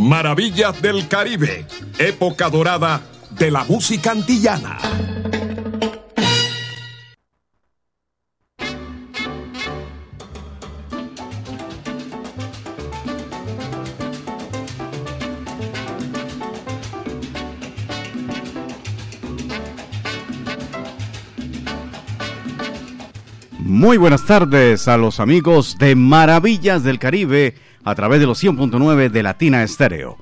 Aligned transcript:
Maravillas 0.00 0.80
del 0.80 1.08
Caribe, 1.08 1.66
época 1.98 2.48
dorada 2.48 3.02
de 3.30 3.50
la 3.50 3.64
música 3.64 4.12
antillana. 4.12 4.78
Muy 23.58 23.96
buenas 23.96 24.24
tardes 24.24 24.88
a 24.88 24.96
los 24.96 25.20
amigos 25.20 25.76
de 25.78 25.94
Maravillas 25.94 26.84
del 26.84 26.98
Caribe 26.98 27.54
a 27.88 27.94
través 27.94 28.20
de 28.20 28.26
los 28.26 28.42
100.9 28.42 29.08
de 29.08 29.22
Latina 29.22 29.62
Estéreo. 29.62 30.18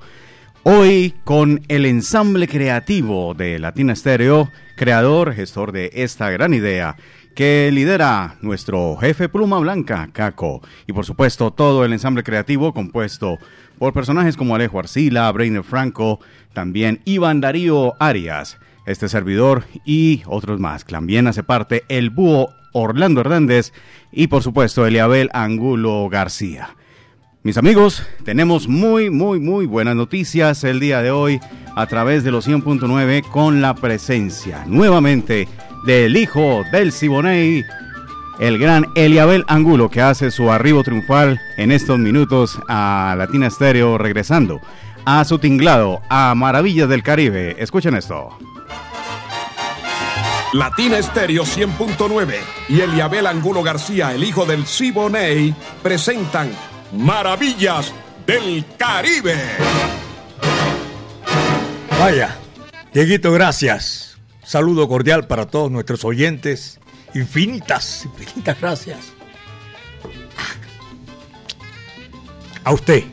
Hoy 0.63 1.13
con 1.23 1.61
el 1.67 1.85
ensamble 1.85 2.47
creativo 2.47 3.33
de 3.33 3.59
Latina 3.59 3.93
Estéreo, 3.93 4.49
creador, 4.75 5.33
gestor 5.33 5.73
de 5.73 5.91
esta 5.93 6.29
gran 6.29 6.53
idea, 6.53 6.95
que 7.35 7.69
lidera 7.73 8.37
nuestro 8.41 8.95
jefe 8.97 9.27
Pluma 9.27 9.59
Blanca, 9.59 10.09
Caco, 10.13 10.61
y 10.87 10.93
por 10.93 11.05
supuesto 11.05 11.51
todo 11.51 11.83
el 11.83 11.93
ensamble 11.93 12.23
creativo 12.23 12.73
compuesto 12.73 13.37
por 13.77 13.93
personajes 13.93 14.37
como 14.37 14.55
Alejo 14.55 14.79
Arcila, 14.79 15.31
Brainer 15.31 15.63
Franco, 15.63 16.19
también 16.53 17.01
Iván 17.03 17.41
Darío 17.41 17.95
Arias, 17.99 18.57
este 18.85 19.09
servidor 19.09 19.65
y 19.85 20.23
otros 20.25 20.59
más. 20.59 20.85
También 20.85 21.27
hace 21.27 21.43
parte 21.43 21.83
el 21.89 22.11
búho 22.11 22.49
Orlando 22.71 23.21
Hernández 23.21 23.73
y 24.11 24.27
por 24.27 24.41
supuesto 24.41 24.85
Eliabel 24.85 25.29
Angulo 25.33 26.07
García. 26.09 26.77
Mis 27.43 27.57
amigos, 27.57 28.03
tenemos 28.25 28.67
muy, 28.67 29.09
muy, 29.09 29.39
muy 29.39 29.65
buenas 29.65 29.95
noticias 29.95 30.63
el 30.63 30.79
día 30.79 31.01
de 31.01 31.11
hoy 31.11 31.39
a 31.75 31.85
través 31.85 32.23
de 32.23 32.31
los 32.31 32.47
100.9 32.47 33.21
con 33.29 33.61
la 33.61 33.75
presencia 33.75 34.65
nuevamente 34.65 35.47
del 35.85 36.17
hijo 36.17 36.63
del 36.71 36.91
Siboney, 36.91 37.63
el 38.39 38.57
gran 38.57 38.87
Eliabel 38.95 39.45
Angulo, 39.47 39.89
que 39.89 40.01
hace 40.01 40.31
su 40.31 40.51
arribo 40.51 40.83
triunfal 40.83 41.39
en 41.57 41.71
estos 41.71 41.99
minutos 41.99 42.59
a 42.67 43.15
Latina 43.17 43.47
Estéreo, 43.47 43.97
regresando 43.97 44.59
a 45.05 45.23
su 45.23 45.39
tinglado, 45.39 46.01
a 46.09 46.35
Maravillas 46.35 46.89
del 46.89 47.03
Caribe. 47.03 47.55
Escuchen 47.59 47.95
esto. 47.95 48.37
Latina 50.53 50.97
Estéreo 50.97 51.43
100.9 51.43 52.35
y 52.69 52.81
Eliabel 52.81 53.27
Angulo 53.27 53.63
García, 53.63 54.13
el 54.13 54.23
hijo 54.23 54.45
del 54.45 54.65
Siboney, 54.65 55.53
presentan 55.83 56.49
Maravillas 56.91 57.93
del 58.25 58.65
Caribe. 58.77 59.35
Vaya, 61.99 62.37
Dieguito, 62.93 63.31
gracias. 63.31 64.17
Saludo 64.43 64.87
cordial 64.87 65.27
para 65.27 65.45
todos 65.45 65.69
nuestros 65.69 66.05
oyentes. 66.05 66.79
Infinitas, 67.13 68.05
infinitas 68.05 68.59
gracias. 68.59 68.97
A 72.63 72.71
usted. 72.71 73.03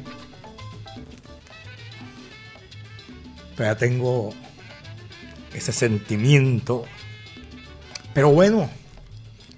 Ya 3.59 3.77
tengo 3.77 4.33
ese 5.53 5.73
sentimiento. 5.73 6.85
Pero 8.13 8.31
bueno, 8.31 8.71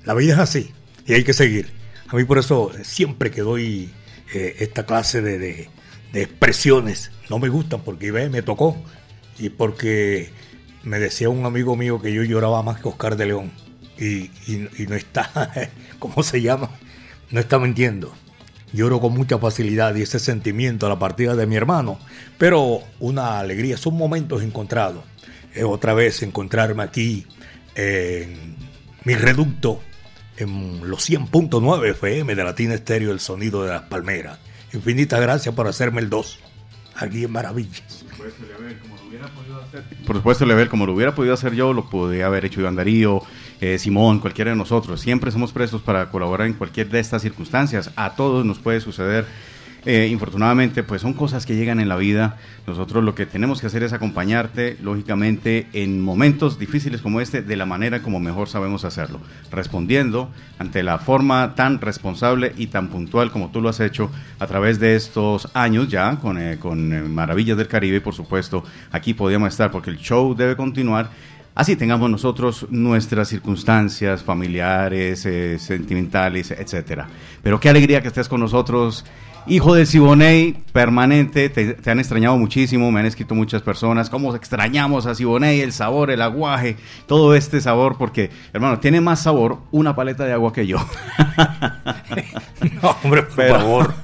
la 0.05 0.15
vida 0.15 0.35
es 0.35 0.39
así 0.39 0.73
y 1.07 1.15
hay 1.15 1.25
que 1.25 1.35
seguir. 1.35 1.73
A 2.09 2.17
mí 2.17 2.25
por 2.25 2.39
eso 2.39 2.73
siempre 2.83 3.31
que 3.31 3.43
doy 3.43 3.93
eh, 4.33 4.57
esta 4.61 4.87
clase 4.87 5.23
de, 5.23 5.39
de, 5.39 5.69
expresiones 6.15 7.11
no 7.29 7.39
me 7.39 7.49
gustan 7.49 7.83
porque 7.83 8.11
ve, 8.11 8.31
me 8.31 8.41
tocó 8.41 8.77
y 9.39 9.51
porque 9.51 10.31
me 10.83 10.99
decía 10.99 11.29
un 11.29 11.45
amigo 11.45 11.77
mío 11.77 12.01
que 12.01 12.13
yo 12.13 12.23
lloraba 12.23 12.63
más 12.63 12.81
que 12.81 12.89
Oscar 12.89 13.17
de 13.17 13.27
León 13.27 13.53
y, 13.99 14.31
y, 14.47 14.87
no 14.89 14.95
está, 14.95 15.53
¿cómo 15.99 16.23
se 16.23 16.41
llama? 16.41 16.71
No 17.31 17.41
está 17.41 17.59
mintiendo. 17.59 18.13
Lloro 18.73 19.01
con 19.01 19.15
mucha 19.15 19.39
facilidad 19.39 19.95
y 19.95 20.03
ese 20.03 20.19
sentimiento 20.19 20.87
a 20.87 20.89
la 20.89 20.99
partida 20.99 21.35
de 21.35 21.47
mi 21.47 21.57
hermano, 21.57 21.99
pero 22.37 22.81
una 22.99 23.39
alegría, 23.39 23.77
son 23.77 23.97
momentos 23.97 24.43
encontrados. 24.43 25.05
Otra 25.65 25.95
vez 25.95 26.23
encontrarme 26.23 26.83
aquí 26.83 27.27
en 27.75 28.57
mi 29.05 29.15
reducto 29.15 29.81
en 30.37 30.89
los 30.89 31.09
100.9 31.09 31.91
FM 31.91 32.35
de 32.35 32.45
Latina 32.45 32.75
Estéreo, 32.75 33.13
el 33.13 33.21
sonido 33.21 33.63
de 33.65 33.71
las 33.71 33.83
palmeras. 33.83 34.39
Infinitas 34.73 35.21
gracias 35.21 35.55
por 35.55 35.67
hacerme 35.67 36.01
el 36.01 36.11
2, 36.11 36.39
aquí 36.97 37.25
en 37.25 37.33
Maravillas. 37.33 38.05
Por 40.07 40.17
supuesto, 40.17 40.45
Level, 40.47 40.69
como 40.69 40.87
lo 40.87 40.95
hubiera 40.95 41.15
podido 41.15 41.35
hacer 41.35 41.55
yo, 41.55 41.73
lo 41.73 41.89
podía 41.89 42.27
haber 42.27 42.45
hecho 42.45 42.61
Iván 42.61 42.77
Darío, 42.77 43.23
eh, 43.61 43.79
Simón, 43.79 44.21
cualquiera 44.21 44.51
de 44.51 44.57
nosotros. 44.57 45.01
Siempre 45.01 45.31
somos 45.31 45.53
prestos 45.53 45.83
para 45.83 46.11
colaborar 46.11 46.47
en 46.47 46.55
cualquier 46.55 46.89
de 46.89 47.01
estas 47.01 47.23
circunstancias. 47.23 47.91
A 47.97 48.15
todos 48.15 48.45
nos 48.45 48.59
puede 48.59 48.81
suceder 48.81 49.27
eh, 49.87 50.09
infortunadamente, 50.11 50.83
pues 50.83 51.01
son 51.01 51.15
cosas 51.15 51.47
que 51.47 51.55
llegan 51.55 51.79
en 51.79 51.89
la 51.89 51.97
vida. 51.97 52.37
Nosotros 52.67 53.05
lo 53.05 53.15
que 53.15 53.25
tenemos 53.25 53.61
que 53.61 53.69
hacer 53.69 53.85
es 53.85 53.93
acompañarte, 53.93 54.77
lógicamente, 54.83 55.69
en 55.73 56.01
momentos 56.01 56.59
difíciles 56.59 57.01
como 57.01 57.21
este, 57.21 57.41
de 57.41 57.57
la 57.57 57.67
manera 57.67 58.03
como 58.03 58.19
mejor 58.19 58.49
sabemos 58.49 58.85
hacerlo, 58.85 59.21
respondiendo 59.53 60.31
ante 60.59 60.83
la 60.83 60.99
forma 60.99 61.55
tan 61.55 61.81
responsable 61.81 62.53
y 62.57 62.67
tan 62.67 62.89
puntual 62.89 63.31
como 63.31 63.51
tú 63.53 63.61
lo 63.61 63.69
has 63.69 63.79
hecho 63.79 64.11
a 64.41 64.47
través 64.49 64.81
de 64.81 64.97
estos 64.97 65.49
años 65.55 65.89
ya, 65.89 66.17
con, 66.17 66.37
eh, 66.37 66.59
con 66.59 66.93
eh, 66.93 67.03
Maravillas 67.03 67.57
del 67.57 67.69
Caribe, 67.69 68.01
por 68.01 68.15
supuesto, 68.15 68.65
aquí 68.91 69.15
podíamos 69.15 69.51
estar 69.51 69.71
porque 69.71 69.91
el 69.91 69.99
show 69.99 70.35
debe 70.35 70.57
continuar. 70.57 71.11
Así 71.55 71.75
tengamos 71.75 72.11
nosotros 72.11 72.67
nuestras 72.69 73.29
circunstancias 73.29 74.23
familiares, 74.23 75.25
eh, 75.25 75.59
sentimentales, 75.59 76.51
etcétera. 76.51 77.09
Pero 77.43 77.59
qué 77.59 77.71
alegría 77.71 78.03
que 78.03 78.09
estés 78.09 78.29
con 78.29 78.41
nosotros 78.41 79.07
Hijo 79.49 79.77
del 79.77 79.87
Siboney, 79.87 80.57
permanente, 80.73 81.49
te, 81.49 81.75
te, 81.75 81.91
han 81.91 82.01
extrañado 82.01 82.37
muchísimo, 82.37 82.91
me 82.91 82.99
han 82.99 83.07
escrito 83.07 83.37
muchas 83.37 83.63
personas, 83.63 84.11
cómo 84.11 84.35
extrañamos 84.35 85.07
a 85.07 85.15
Siboney, 85.15 85.61
el 85.61 85.73
sabor, 85.73 86.11
el 86.11 86.21
aguaje, 86.21 86.77
todo 87.07 87.33
este 87.37 87.61
sabor, 87.61 87.97
porque, 87.97 88.31
hermano, 88.53 88.81
tiene 88.81 89.01
más 89.01 89.23
sabor 89.23 89.59
una 89.71 89.95
paleta 89.95 90.25
de 90.25 90.33
agua 90.33 90.53
que 90.53 90.67
yo. 90.67 90.79
no, 92.83 92.97
hombre, 93.05 93.23
por 93.23 93.37
Pero... 93.37 93.55
favor, 93.55 93.95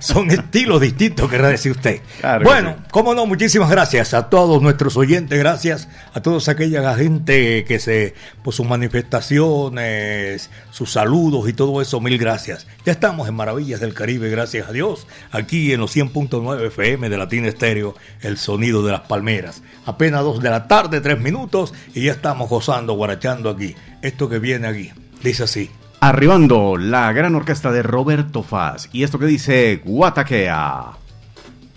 son 0.00 0.30
estilos 0.30 0.82
distintos, 0.82 1.30
querrá 1.30 1.48
decir 1.48 1.72
usted. 1.72 2.02
Claro 2.20 2.44
bueno, 2.44 2.74
sí. 2.76 2.84
cómo 2.90 3.14
no, 3.14 3.24
muchísimas 3.24 3.70
gracias 3.70 4.12
a 4.12 4.28
todos 4.28 4.60
nuestros 4.60 4.98
oyentes, 4.98 5.38
gracias 5.38 5.88
a 6.12 6.20
toda 6.20 6.40
aquella 6.52 6.94
gente 6.94 7.64
que 7.64 7.78
se, 7.78 8.14
por 8.42 8.52
sus 8.52 8.66
manifestaciones, 8.66 10.50
sus 10.70 10.92
saludos 10.92 11.48
y 11.48 11.54
todo 11.54 11.80
eso, 11.80 12.02
mil 12.02 12.18
gracias. 12.18 12.66
Ya 12.84 12.92
estamos 12.92 13.28
en 13.28 13.34
Maravillas 13.34 13.80
del 13.80 13.94
Caribe, 13.94 14.28
gracias 14.28 14.68
a 14.68 14.72
Dios 14.72 14.89
aquí 15.30 15.72
en 15.72 15.80
los 15.80 15.96
100.9 15.96 16.66
FM 16.66 17.08
de 17.08 17.18
Latina 17.18 17.48
Estéreo, 17.48 17.94
el 18.20 18.38
sonido 18.38 18.82
de 18.82 18.92
las 18.92 19.02
palmeras. 19.02 19.62
Apenas 19.86 20.22
dos 20.22 20.40
de 20.40 20.50
la 20.50 20.68
tarde, 20.68 21.00
tres 21.00 21.20
minutos, 21.20 21.74
y 21.94 22.04
ya 22.04 22.12
estamos 22.12 22.48
gozando, 22.48 22.94
guarachando 22.94 23.50
aquí. 23.50 23.74
Esto 24.02 24.28
que 24.28 24.38
viene 24.38 24.68
aquí, 24.68 24.92
dice 25.22 25.44
así. 25.44 25.70
Arribando 26.00 26.76
la 26.76 27.12
gran 27.12 27.34
orquesta 27.34 27.70
de 27.70 27.82
Roberto 27.82 28.42
Faz. 28.42 28.88
Y 28.92 29.02
esto 29.02 29.18
que 29.18 29.26
dice 29.26 29.82
Guataquea. 29.84 30.92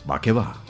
Va 0.09 0.21
que 0.21 0.31
va. 0.31 0.62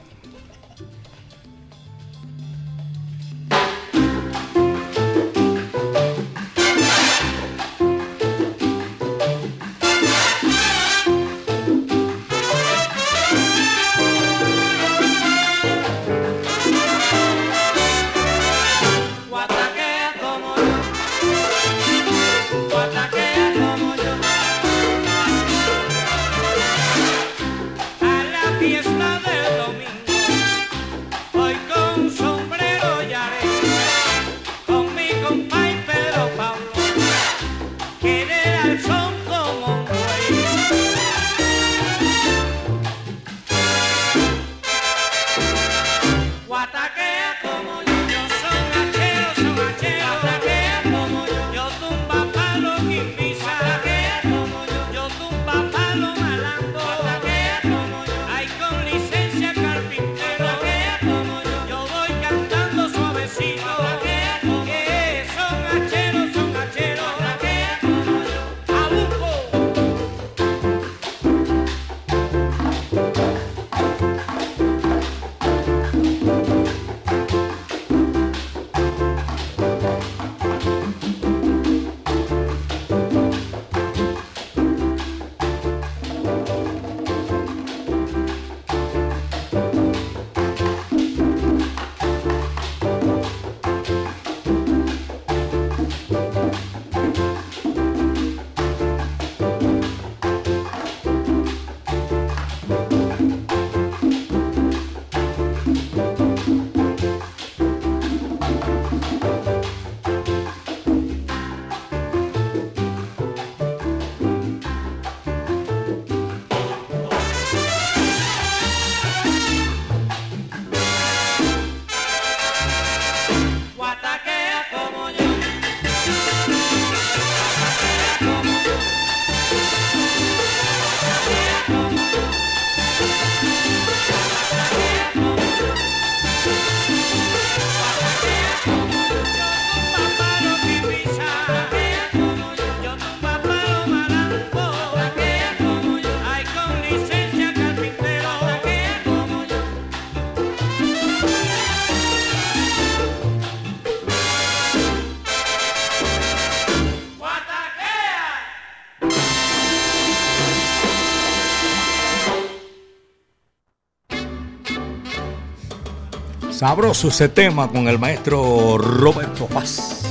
Sabroso 166.64 167.10
ese 167.10 167.28
tema 167.28 167.68
con 167.68 167.90
el 167.90 168.00
maestro 168.00 168.78
Roberto 168.78 169.48
Paz. 169.48 170.02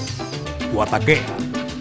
Guataquea. 0.75 1.25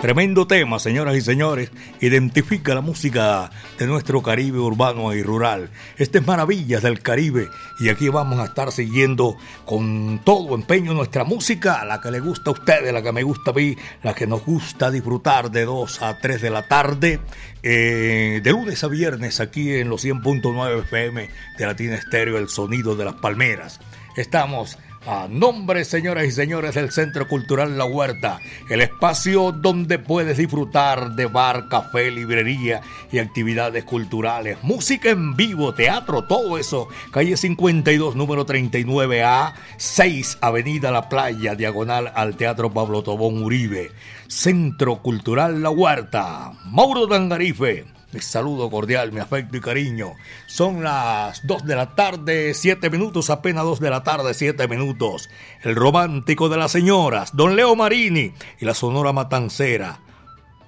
Tremendo 0.02 0.48
tema, 0.48 0.80
señoras 0.80 1.18
y 1.18 1.22
señores. 1.22 1.70
Identifica 2.00 2.74
la 2.74 2.80
música 2.80 3.52
de 3.78 3.86
nuestro 3.86 4.24
Caribe 4.24 4.60
urbano 4.60 5.14
y 5.14 5.24
rural. 5.24 5.72
Este 5.98 6.20
es 6.20 6.26
Maravillas 6.26 6.84
del 6.84 7.02
Caribe. 7.02 7.50
Y 7.82 7.90
aquí 7.90 8.08
vamos 8.08 8.40
a 8.40 8.46
estar 8.46 8.72
siguiendo 8.72 9.36
con 9.66 10.22
todo 10.24 10.56
empeño 10.56 10.94
nuestra 10.94 11.26
música, 11.26 11.84
la 11.84 12.00
que 12.00 12.10
le 12.10 12.22
gusta 12.22 12.52
a 12.52 12.54
ustedes, 12.54 12.94
la 12.94 13.02
que 13.02 13.12
me 13.12 13.24
gusta 13.24 13.52
a 13.52 13.54
mí, 13.54 13.76
la 14.04 14.14
que 14.14 14.26
nos 14.26 14.46
gusta 14.46 14.90
disfrutar 14.90 15.52
de 15.52 15.66
2 15.66 16.02
a 16.02 16.18
3 16.18 16.42
de 16.42 16.50
la 16.50 16.66
tarde, 16.70 17.20
eh, 17.62 18.40
de 18.42 18.52
lunes 18.52 18.82
a 18.86 18.88
viernes, 18.88 19.42
aquí 19.42 19.74
en 19.74 19.90
los 19.90 20.06
100.9 20.06 20.80
FM 20.84 21.30
de 21.58 21.66
Latina 21.66 21.96
Estéreo, 21.96 22.38
el 22.38 22.48
sonido 22.48 22.96
de 22.96 23.04
las 23.04 23.16
palmeras. 23.16 23.82
Estamos 24.22 24.78
a 25.08 25.28
nombre, 25.28 25.84
señoras 25.84 26.26
y 26.28 26.32
señores, 26.32 26.76
del 26.76 26.92
Centro 26.92 27.28
Cultural 27.28 27.76
La 27.76 27.86
Huerta, 27.86 28.40
el 28.70 28.82
espacio 28.82 29.52
donde 29.52 29.98
puedes 29.98 30.38
disfrutar 30.38 31.16
de 31.16 31.26
bar, 31.26 31.70
café, 31.70 32.12
librería 32.12 32.82
y 33.12 33.18
actividades 33.18 33.84
culturales, 33.84 34.60
música 34.62 35.10
en 35.10 35.36
vivo, 35.36 35.74
teatro, 35.74 36.26
todo 36.26 36.60
eso. 36.60 36.88
Calle 37.12 37.36
52, 37.36 38.16
número 38.16 38.46
39A, 38.46 39.56
6, 39.78 40.38
Avenida 40.40 40.92
La 40.92 41.10
Playa, 41.10 41.56
diagonal 41.56 42.12
al 42.14 42.36
Teatro 42.36 42.72
Pablo 42.72 43.02
Tobón 43.02 43.42
Uribe. 43.42 43.90
Centro 44.28 45.02
Cultural 45.02 45.64
La 45.64 45.72
Huerta, 45.72 46.54
Mauro 46.66 47.08
Dangarife 47.08 47.88
mi 48.13 48.19
saludo 48.19 48.69
cordial, 48.69 49.12
mi 49.12 49.19
afecto 49.19 49.58
y 49.58 49.62
cariño. 49.62 50.13
Son 50.48 50.84
las 50.84 51.46
2 51.46 51.66
de 51.66 51.75
la 51.75 51.96
tarde, 51.96 52.54
7 52.54 52.90
minutos, 52.90 53.30
apenas 53.30 53.63
2 53.63 53.80
de 53.80 53.90
la 53.90 54.04
tarde, 54.04 54.34
7 54.34 54.68
minutos. 54.68 55.30
El 55.62 55.75
romántico 55.75 56.50
de 56.50 56.58
las 56.58 56.72
señoras, 56.72 57.36
don 57.36 57.56
Leo 57.56 57.75
Marini 57.75 58.34
y 58.60 58.66
la 58.66 58.74
Sonora 58.74 59.13
Matancera, 59.13 60.00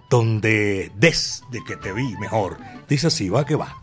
donde 0.10 0.92
desde 0.96 1.64
que 1.68 1.76
te 1.76 1.92
vi 1.92 2.16
mejor. 2.18 2.58
Dice 2.88 3.08
así, 3.08 3.30
va 3.30 3.46
que 3.46 3.56
va. 3.56 3.76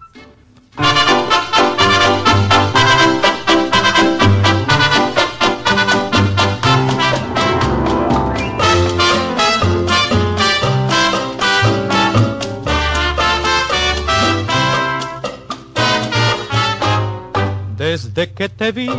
Desde 18.12 18.32
que 18.32 18.48
te 18.48 18.72
vi, 18.72 18.90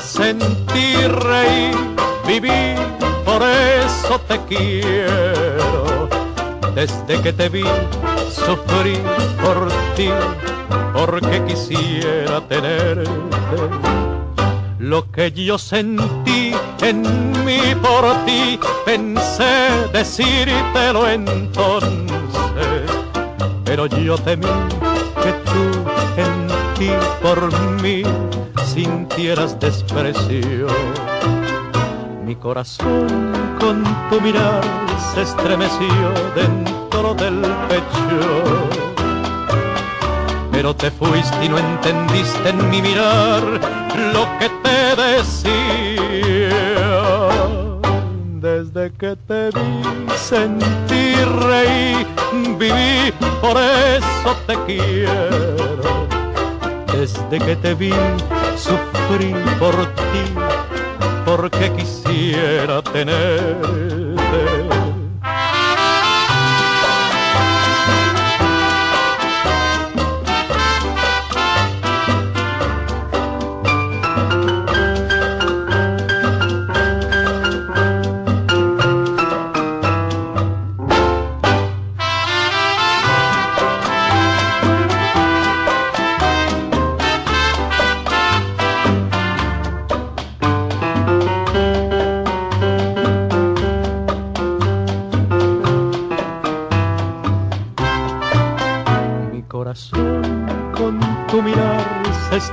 sentí 0.00 0.96
reír, 1.06 1.76
viví, 2.26 2.74
por 3.22 3.42
eso 3.42 4.18
te 4.26 4.40
quiero. 4.48 6.08
Desde 6.74 7.20
que 7.20 7.34
te 7.34 7.50
vi, 7.50 7.64
sufrí 8.30 8.98
por 9.42 9.68
ti, 9.94 10.08
porque 10.94 11.44
quisiera 11.44 12.40
tenerte. 12.48 13.04
Lo 14.78 15.10
que 15.12 15.30
yo 15.32 15.58
sentí 15.58 16.54
en 16.80 17.02
mí 17.44 17.60
por 17.82 18.24
ti, 18.24 18.58
pensé 18.86 19.68
decírtelo 19.92 21.06
entonces, 21.10 21.90
pero 23.66 23.84
yo 23.84 24.16
temí 24.16 24.46
que 25.22 25.32
tú 25.44 25.90
en 26.16 26.46
ti 26.78 26.90
por 27.20 27.52
mí 27.82 28.02
sintieras 28.66 29.58
desprecio. 29.60 30.66
Mi 32.24 32.34
corazón 32.34 33.32
con 33.60 33.84
tu 34.10 34.20
mirar 34.20 34.60
se 35.14 35.22
estremeció 35.22 36.12
dentro 36.34 37.14
del 37.14 37.40
pecho. 37.68 38.68
Pero 40.50 40.74
te 40.74 40.90
fuiste 40.90 41.44
y 41.44 41.48
no 41.48 41.58
entendiste 41.58 42.48
en 42.48 42.70
mi 42.70 42.82
mirar 42.82 43.42
lo 44.14 44.26
que 44.38 44.50
te 44.64 45.02
decía. 45.02 46.50
Desde 48.40 48.92
que 48.92 49.16
te 49.28 49.50
vi 49.50 49.82
sentí 50.16 51.14
reír, 51.48 52.06
viví, 52.58 53.12
por 53.40 53.56
eso 53.56 54.36
te 54.46 54.54
quiero 54.66 56.06
desde 56.98 57.38
que 57.38 57.56
te 57.56 57.74
vi 57.74 57.92
sufrí 58.56 59.34
por 59.58 59.74
ti, 59.94 60.34
porque 61.24 61.72
quisiera 61.72 62.82
tenerte 62.82 64.65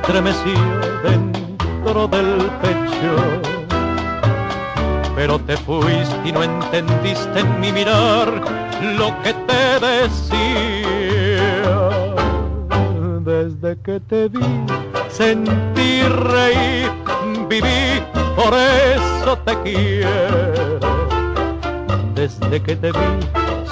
estremeció 0.04 0.60
dentro 1.02 2.08
del 2.10 2.36
pecho. 2.62 3.14
Pero 5.16 5.40
te 5.40 5.56
fuiste 5.56 6.16
y 6.26 6.32
no 6.34 6.44
entendiste 6.44 7.40
en 7.40 7.60
mi 7.62 7.72
mirar 7.72 8.28
lo 8.98 9.08
que 9.24 9.34
te 9.48 9.80
decía. 9.80 11.40
Desde 13.22 13.78
que 13.82 14.02
te 14.02 14.28
vi, 14.28 14.66
sentí 15.08 16.02
reír, 16.02 16.92
viví, 17.48 18.04
por 18.36 18.54
eso 18.54 19.38
te 19.46 19.58
quiero. 19.64 20.80
Desde 22.14 22.62
que 22.62 22.76
te 22.76 22.92
vi, 22.92 23.20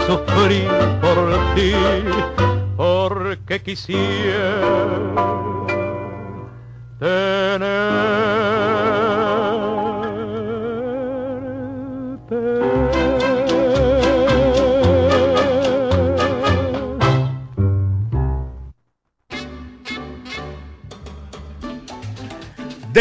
sufrí 0.08 0.66
por 1.02 1.56
ti, 1.56 1.74
porque 2.78 3.62
quisiera 3.62 5.41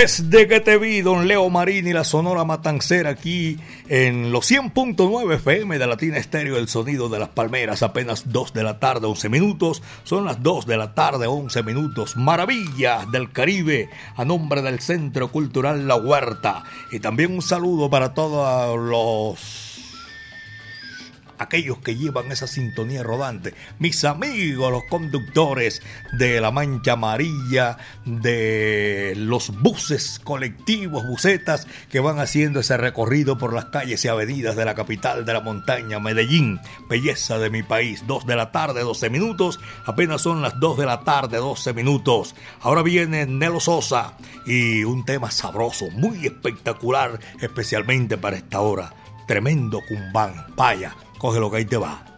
desde 0.00 0.48
que 0.48 0.60
te 0.60 0.78
vi, 0.78 1.02
don 1.02 1.28
Leo 1.28 1.50
Marini, 1.50 1.92
la 1.92 2.04
Sonora 2.04 2.42
Matancera, 2.42 3.10
aquí 3.10 3.58
en 3.86 4.32
los 4.32 4.50
100.9 4.50 5.34
FM 5.34 5.78
de 5.78 5.86
Latina 5.86 6.16
Estéreo, 6.16 6.56
el 6.56 6.68
sonido 6.68 7.10
de 7.10 7.18
las 7.18 7.28
palmeras, 7.28 7.82
apenas 7.82 8.32
2 8.32 8.54
de 8.54 8.62
la 8.62 8.78
tarde, 8.78 9.06
11 9.06 9.28
minutos. 9.28 9.82
Son 10.04 10.24
las 10.24 10.42
2 10.42 10.64
de 10.64 10.78
la 10.78 10.94
tarde, 10.94 11.26
11 11.26 11.62
minutos. 11.64 12.16
Maravillas 12.16 13.12
del 13.12 13.30
Caribe, 13.30 13.90
a 14.16 14.24
nombre 14.24 14.62
del 14.62 14.80
Centro 14.80 15.30
Cultural 15.30 15.86
La 15.86 15.96
Huerta. 15.96 16.64
Y 16.90 17.00
también 17.00 17.34
un 17.34 17.42
saludo 17.42 17.90
para 17.90 18.14
todos 18.14 18.78
los 18.78 19.69
aquellos 21.40 21.78
que 21.78 21.96
llevan 21.96 22.30
esa 22.30 22.46
sintonía 22.46 23.02
rodante, 23.02 23.54
mis 23.78 24.04
amigos, 24.04 24.70
los 24.70 24.84
conductores 24.84 25.82
de 26.12 26.38
la 26.40 26.50
Mancha 26.50 26.92
Amarilla, 26.92 27.78
de 28.04 29.14
los 29.16 29.58
buses 29.60 30.20
colectivos, 30.22 31.06
busetas 31.06 31.66
que 31.90 32.00
van 32.00 32.18
haciendo 32.18 32.60
ese 32.60 32.76
recorrido 32.76 33.38
por 33.38 33.54
las 33.54 33.66
calles 33.66 34.04
y 34.04 34.08
avenidas 34.08 34.54
de 34.54 34.66
la 34.66 34.74
capital 34.74 35.24
de 35.24 35.32
la 35.32 35.40
montaña, 35.40 35.98
Medellín, 35.98 36.60
belleza 36.90 37.38
de 37.38 37.48
mi 37.48 37.62
país. 37.62 38.04
Dos 38.06 38.26
de 38.26 38.36
la 38.36 38.52
tarde, 38.52 38.82
12 38.82 39.08
minutos, 39.08 39.58
apenas 39.86 40.20
son 40.20 40.42
las 40.42 40.60
dos 40.60 40.76
de 40.76 40.84
la 40.84 41.00
tarde, 41.00 41.38
12 41.38 41.72
minutos. 41.72 42.34
Ahora 42.60 42.82
viene 42.82 43.24
Nelo 43.24 43.60
Sosa 43.60 44.12
y 44.44 44.84
un 44.84 45.06
tema 45.06 45.30
sabroso, 45.30 45.90
muy 45.92 46.26
espectacular, 46.26 47.18
especialmente 47.40 48.18
para 48.18 48.36
esta 48.36 48.60
hora. 48.60 48.92
Tremendo 49.26 49.80
cumbán, 49.88 50.54
paya 50.54 50.94
coge 51.20 51.38
lo 51.38 51.50
que 51.50 51.58
ahí 51.58 51.64
te 51.66 51.76
va. 51.76 52.09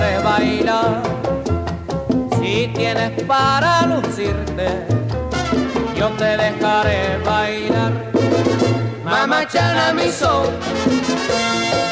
Dejaré 0.00 0.18
bailar. 0.22 1.02
Si 2.38 2.68
tienes 2.74 3.22
para 3.24 3.86
lucirte, 3.86 4.86
yo 5.96 6.08
te 6.10 6.36
dejaré 6.36 7.18
bailar. 7.24 7.92
Mamachana 9.04 9.92
mi 9.92 10.10
son, 10.10 10.46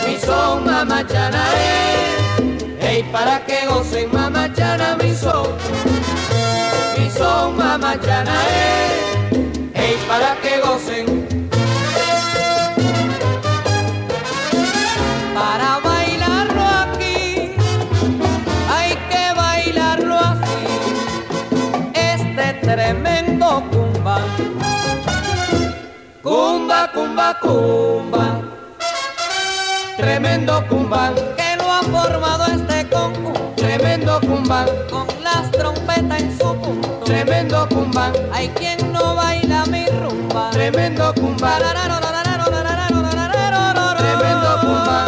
mi 0.07 0.17
son 0.19 0.65
mamachana 0.65 1.45
es, 1.55 2.85
ey 2.85 3.03
para 3.13 3.45
que 3.45 3.67
gocen 3.67 4.09
mamachana 4.13 4.97
mi 5.03 5.13
son 5.15 5.49
mi 6.97 7.11
son 7.11 7.57
mamachana 7.57 8.37
es, 8.47 9.39
ey 9.75 9.97
para 10.09 10.37
que 10.37 10.61
gocen. 10.61 11.18
Cumba, 27.35 28.41
tremendo 29.99 30.65
cumba 30.67 31.13
que 31.37 31.57
lo 31.57 31.71
ha 31.71 31.83
formado 31.83 32.47
este 32.47 32.89
conjunto. 32.89 33.53
Tremendo 33.55 34.19
cumba 34.23 34.65
con 34.91 35.07
las 35.23 35.51
trompetas 35.51 36.23
en 36.23 36.39
su 36.39 36.55
punto. 36.57 36.89
Tremendo 37.05 37.69
cumba, 37.69 38.13
hay 38.33 38.49
quien 38.49 38.93
no 38.95 39.15
baila 39.15 39.67
mi 39.67 39.85
rumba. 39.87 40.49
Tremendo 40.53 41.13
cumba, 41.15 41.59
tremendo 43.99 44.61
cumba, 44.63 45.05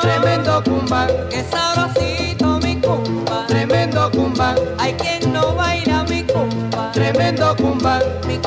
tremendo 0.00 0.62
cumba, 0.64 1.06
que 1.28 1.44
sabrosito 1.44 2.58
mi 2.60 2.80
cumba. 2.80 3.46
Tremendo 3.48 4.10
cumba, 4.12 4.54
hay 4.78 4.94
quien 4.94 5.30
no 5.30 5.54
baila 5.54 6.04
mi 6.04 6.24
cumba. 6.24 6.90
Tremendo 6.92 7.54
cumba, 7.56 8.00
mi 8.26 8.38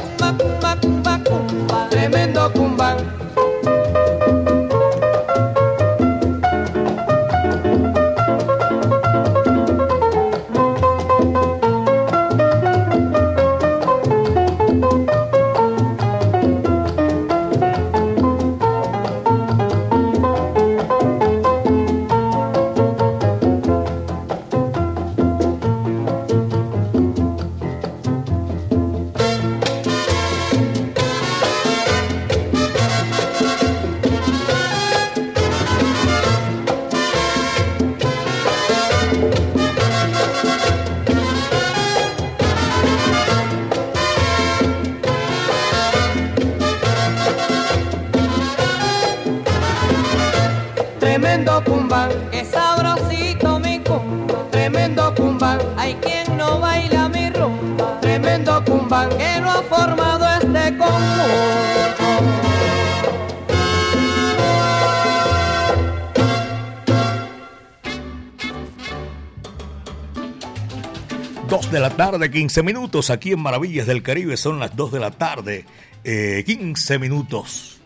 15 72.37 72.61
minutos. 72.61 73.09
Aquí 73.09 73.31
en 73.31 73.39
Maravillas 73.39 73.87
del 73.87 74.03
Caribe 74.03 74.37
son 74.37 74.59
las 74.59 74.75
2 74.75 74.91
de 74.91 74.99
la 74.99 75.09
tarde, 75.09 75.65
eh, 76.03 76.43
15 76.45 76.99
minutos. 76.99 77.79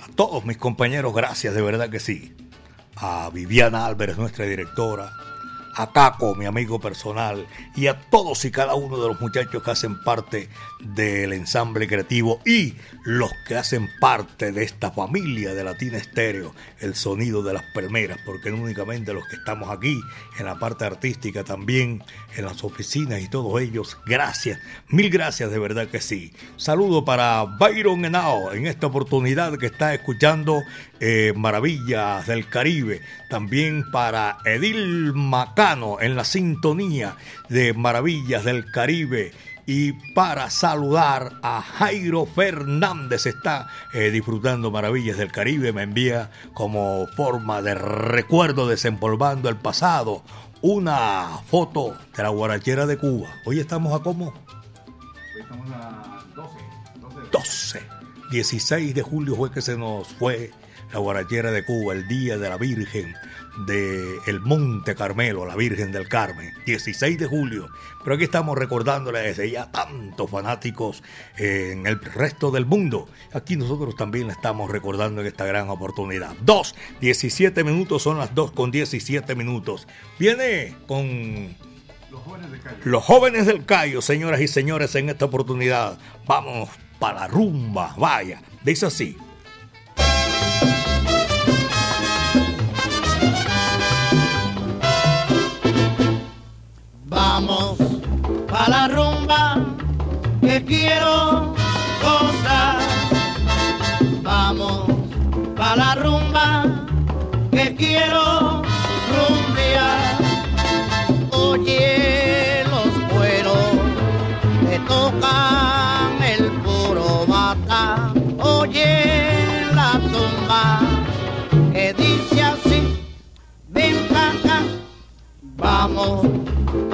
A 0.00 0.06
todos 0.14 0.44
mis 0.44 0.56
compañeros, 0.56 1.12
gracias, 1.12 1.52
de 1.52 1.62
verdad 1.62 1.90
que 1.90 1.98
sí. 1.98 2.32
A 2.94 3.28
Viviana 3.34 3.86
Álvarez, 3.86 4.16
nuestra 4.16 4.44
directora. 4.44 5.10
A 5.78 5.92
Caco, 5.92 6.34
mi 6.34 6.44
amigo 6.44 6.80
personal. 6.80 7.46
Y 7.76 7.86
a 7.86 8.00
todos 8.10 8.44
y 8.44 8.50
cada 8.50 8.74
uno 8.74 9.00
de 9.00 9.06
los 9.06 9.20
muchachos 9.20 9.62
que 9.62 9.70
hacen 9.70 10.02
parte 10.02 10.48
del 10.80 11.32
ensamble 11.32 11.86
creativo 11.86 12.40
y 12.44 12.74
los 13.04 13.30
que 13.46 13.56
hacen 13.56 13.88
parte 14.00 14.50
de 14.50 14.64
esta 14.64 14.90
familia 14.90 15.54
de 15.54 15.62
Latina 15.62 15.98
Estéreo, 15.98 16.52
el 16.80 16.96
sonido 16.96 17.42
de 17.42 17.52
las 17.52 17.62
palmeras, 17.74 18.18
porque 18.26 18.50
no 18.50 18.62
únicamente 18.62 19.14
los 19.14 19.26
que 19.28 19.36
estamos 19.36 19.70
aquí 19.70 20.00
en 20.38 20.46
la 20.46 20.58
parte 20.58 20.84
artística, 20.84 21.44
también 21.44 22.02
en 22.36 22.44
las 22.44 22.64
oficinas 22.64 23.20
y 23.22 23.28
todos 23.28 23.60
ellos, 23.60 23.96
gracias, 24.04 24.58
mil 24.88 25.10
gracias 25.10 25.50
de 25.50 25.58
verdad 25.58 25.88
que 25.88 26.00
sí. 26.00 26.32
Saludo 26.56 27.04
para 27.04 27.44
Byron 27.44 28.04
Henao 28.04 28.52
en 28.52 28.66
esta 28.66 28.88
oportunidad 28.88 29.56
que 29.58 29.66
está 29.66 29.94
escuchando 29.94 30.62
eh, 31.00 31.32
Maravillas 31.36 32.26
del 32.26 32.48
Caribe, 32.48 33.00
también 33.30 33.90
para 33.90 34.38
Edil 34.44 35.14
En 35.68 36.16
la 36.16 36.24
sintonía 36.24 37.16
de 37.50 37.74
Maravillas 37.74 38.42
del 38.42 38.64
Caribe 38.70 39.32
y 39.66 39.92
para 40.14 40.48
saludar 40.48 41.34
a 41.42 41.60
Jairo 41.60 42.24
Fernández. 42.24 43.26
Está 43.26 43.68
eh, 43.92 44.10
disfrutando 44.10 44.70
Maravillas 44.70 45.18
del 45.18 45.30
Caribe. 45.30 45.74
Me 45.74 45.82
envía 45.82 46.30
como 46.54 47.06
forma 47.08 47.60
de 47.60 47.74
recuerdo 47.74 48.66
desempolvando 48.66 49.50
el 49.50 49.56
pasado 49.56 50.22
una 50.62 51.38
foto 51.50 51.94
de 52.16 52.22
la 52.22 52.30
guarachera 52.30 52.86
de 52.86 52.96
Cuba. 52.96 53.28
Hoy 53.44 53.60
estamos 53.60 53.92
a 53.92 54.02
cómo? 54.02 54.32
Hoy 55.34 55.42
estamos 55.42 55.70
a 55.70 56.24
12. 56.34 56.56
12. 57.30 57.82
16 58.30 58.94
de 58.94 59.02
julio 59.02 59.36
fue 59.36 59.52
que 59.52 59.60
se 59.60 59.76
nos 59.76 60.08
fue 60.14 60.50
la 60.94 60.98
guarachera 60.98 61.50
de 61.50 61.62
Cuba, 61.66 61.92
el 61.92 62.08
Día 62.08 62.38
de 62.38 62.48
la 62.48 62.56
Virgen 62.56 63.14
de 63.66 64.18
el 64.26 64.40
Monte 64.40 64.94
Carmelo, 64.94 65.44
la 65.46 65.56
Virgen 65.56 65.92
del 65.92 66.08
Carmen, 66.08 66.54
16 66.66 67.18
de 67.18 67.26
julio. 67.26 67.68
Pero 68.02 68.14
aquí 68.14 68.24
estamos 68.24 68.56
recordándole 68.56 69.20
desde 69.20 69.50
ya 69.50 69.70
tantos 69.70 70.30
fanáticos 70.30 71.02
en 71.36 71.86
el 71.86 72.00
resto 72.00 72.50
del 72.50 72.66
mundo. 72.66 73.08
Aquí 73.32 73.56
nosotros 73.56 73.96
también 73.96 74.28
la 74.28 74.34
estamos 74.34 74.70
recordando 74.70 75.20
en 75.20 75.26
esta 75.26 75.44
gran 75.44 75.68
oportunidad. 75.68 76.34
2, 76.42 76.74
17 77.00 77.64
minutos, 77.64 78.02
son 78.02 78.18
las 78.18 78.34
2 78.34 78.52
con 78.52 78.70
17 78.70 79.34
minutos. 79.34 79.88
Viene 80.18 80.76
con 80.86 81.56
Los 82.10 82.22
jóvenes 82.22 82.50
de 82.52 82.58
calle. 82.60 82.76
los 82.84 83.04
jóvenes 83.04 83.46
del 83.46 83.64
Cayo, 83.64 84.02
señoras 84.02 84.40
y 84.40 84.48
señores, 84.48 84.94
en 84.94 85.08
esta 85.08 85.24
oportunidad. 85.24 85.98
Vamos 86.26 86.70
para 86.98 87.20
la 87.20 87.28
rumba, 87.28 87.94
vaya. 87.98 88.42
Dice 88.64 88.86
así. 88.86 89.16
Vamos 97.40 97.78
pa' 98.48 98.68
la 98.68 98.88
rumba 98.88 99.64
que 100.40 100.64
quiero 100.64 101.54
gozar. 102.02 102.78
Vamos 104.24 104.86
pa' 105.54 105.76
la 105.76 105.94
rumba 105.94 106.64
que 107.52 107.76
quiero 107.76 108.37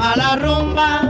a 0.04 0.16
la 0.16 0.36
rumba. 0.36 1.03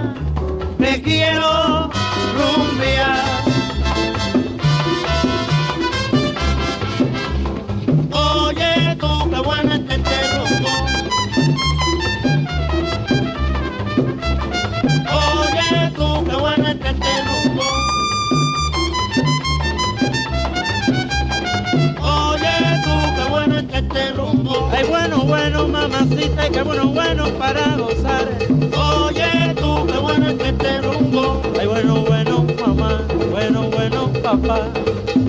Bueno, 24.42 25.24
bueno, 25.24 25.68
mamacita, 25.68 26.46
y 26.46 26.50
qué 26.50 26.62
bueno, 26.62 26.88
bueno 26.88 27.28
para 27.38 27.76
gozar. 27.76 28.28
Oye 28.50 29.54
tú, 29.56 29.86
qué 29.86 29.98
bueno 29.98 30.28
es 30.28 30.40
este 30.40 30.80
rumbo. 30.80 31.42
Ay, 31.58 31.66
bueno, 31.66 32.04
bueno, 32.06 32.46
mamá, 32.60 33.02
bueno, 33.30 33.70
bueno, 33.70 34.12
papá. 34.22 34.68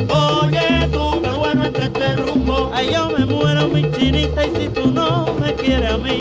Oye 0.09 0.89
tú, 0.91 1.21
qué 1.21 1.29
bueno 1.29 1.65
es 1.65 1.79
este 1.79 2.15
rumbo. 2.15 2.71
Ay, 2.73 2.89
yo 2.93 3.09
me 3.09 3.25
muero, 3.25 3.67
mi 3.67 3.91
chinita, 3.91 4.45
y 4.45 4.55
si 4.55 4.69
tú 4.69 4.91
no 4.91 5.27
me 5.39 5.53
quieres 5.53 5.91
a 5.91 5.97
mí. 5.97 6.19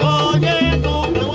Oye 0.00 0.80
tú, 0.82 1.12
qué 1.12 1.20
bueno 1.20 1.31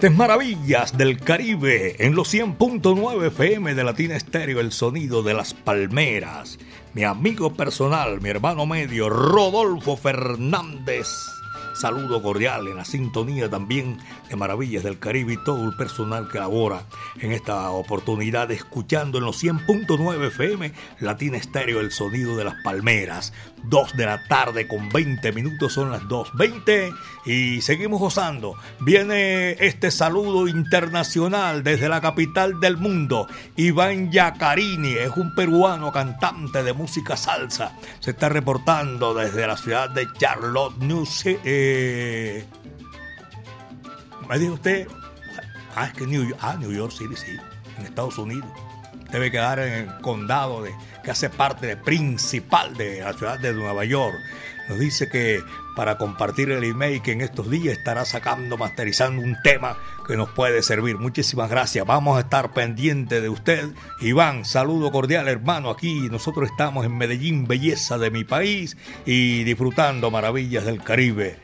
Este 0.00 0.06
es 0.08 0.16
Maravillas 0.16 0.96
del 0.96 1.20
Caribe 1.20 1.96
en 1.98 2.14
los 2.14 2.32
100.9 2.32 3.26
FM 3.26 3.74
de 3.74 3.84
Latina 3.84 4.16
Estéreo, 4.16 4.60
el 4.60 4.72
sonido 4.72 5.22
de 5.22 5.34
las 5.34 5.52
palmeras. 5.52 6.58
Mi 6.94 7.04
amigo 7.04 7.52
personal, 7.52 8.18
mi 8.22 8.30
hermano 8.30 8.64
medio, 8.64 9.10
Rodolfo 9.10 9.98
Fernández. 9.98 11.06
Saludo 11.74 12.22
cordial 12.22 12.66
en 12.68 12.76
la 12.76 12.86
sintonía 12.86 13.50
también 13.50 13.98
de 14.30 14.36
Maravillas 14.36 14.84
del 14.84 14.98
Caribe 14.98 15.34
y 15.34 15.44
todo 15.44 15.66
el 15.66 15.76
personal 15.76 16.28
que 16.30 16.38
labora 16.38 16.86
en 17.18 17.32
esta 17.32 17.70
oportunidad, 17.70 18.50
escuchando 18.50 19.18
en 19.18 19.24
los 19.24 19.42
100.9 19.42 20.28
FM 20.28 20.72
Latina 21.00 21.36
Estéreo, 21.36 21.80
el 21.80 21.90
sonido 21.90 22.36
de 22.36 22.44
las 22.44 22.54
palmeras. 22.62 23.32
2 23.64 23.96
de 23.96 24.06
la 24.06 24.26
tarde 24.26 24.66
con 24.66 24.88
20 24.88 25.32
minutos, 25.32 25.74
son 25.74 25.90
las 25.90 26.02
2.20 26.02 26.94
y 27.26 27.60
seguimos 27.60 28.00
gozando. 28.00 28.54
Viene 28.80 29.52
este 29.52 29.90
saludo 29.90 30.48
internacional 30.48 31.62
desde 31.62 31.88
la 31.88 32.00
capital 32.00 32.60
del 32.60 32.76
mundo. 32.76 33.26
Iván 33.56 34.10
Yacarini 34.10 34.94
es 34.94 35.10
un 35.16 35.34
peruano 35.34 35.92
cantante 35.92 36.62
de 36.62 36.72
música 36.72 37.16
salsa. 37.16 37.76
Se 38.00 38.12
está 38.12 38.28
reportando 38.28 39.14
desde 39.14 39.46
la 39.46 39.56
ciudad 39.56 39.90
de 39.90 40.06
Charlotte, 40.18 40.76
New 40.78 41.04
eh, 41.24 42.44
¿Me 44.28 44.38
dijo 44.38 44.54
usted? 44.54 44.86
Ah, 45.80 45.86
es 45.86 45.94
que 45.94 46.06
New 46.06 46.22
York, 46.22 46.38
ah, 46.42 46.58
New 46.60 46.72
York 46.72 46.92
City, 46.92 47.16
sí, 47.16 47.38
en 47.78 47.86
Estados 47.86 48.18
Unidos. 48.18 48.50
Debe 49.10 49.30
quedar 49.30 49.58
en 49.60 49.72
el 49.72 50.00
condado 50.02 50.62
de, 50.62 50.74
que 51.02 51.10
hace 51.10 51.30
parte 51.30 51.74
principal 51.74 52.76
de 52.76 53.00
la 53.00 53.14
ciudad 53.14 53.38
de 53.38 53.54
Nueva 53.54 53.86
York. 53.86 54.14
Nos 54.68 54.78
dice 54.78 55.08
que 55.08 55.42
para 55.74 55.96
compartir 55.96 56.50
el 56.50 56.64
email 56.64 57.00
que 57.00 57.12
en 57.12 57.22
estos 57.22 57.48
días 57.48 57.78
estará 57.78 58.04
sacando, 58.04 58.58
masterizando 58.58 59.22
un 59.22 59.38
tema 59.42 59.78
que 60.06 60.18
nos 60.18 60.28
puede 60.28 60.62
servir. 60.62 60.98
Muchísimas 60.98 61.48
gracias. 61.48 61.86
Vamos 61.86 62.18
a 62.18 62.20
estar 62.20 62.52
pendiente 62.52 63.22
de 63.22 63.30
usted. 63.30 63.70
Iván, 64.02 64.44
saludo 64.44 64.92
cordial 64.92 65.28
hermano. 65.28 65.70
Aquí 65.70 66.10
nosotros 66.10 66.50
estamos 66.50 66.84
en 66.84 66.98
Medellín, 66.98 67.48
belleza 67.48 67.96
de 67.96 68.10
mi 68.10 68.24
país 68.24 68.76
y 69.06 69.44
disfrutando 69.44 70.10
maravillas 70.10 70.66
del 70.66 70.82
Caribe. 70.82 71.38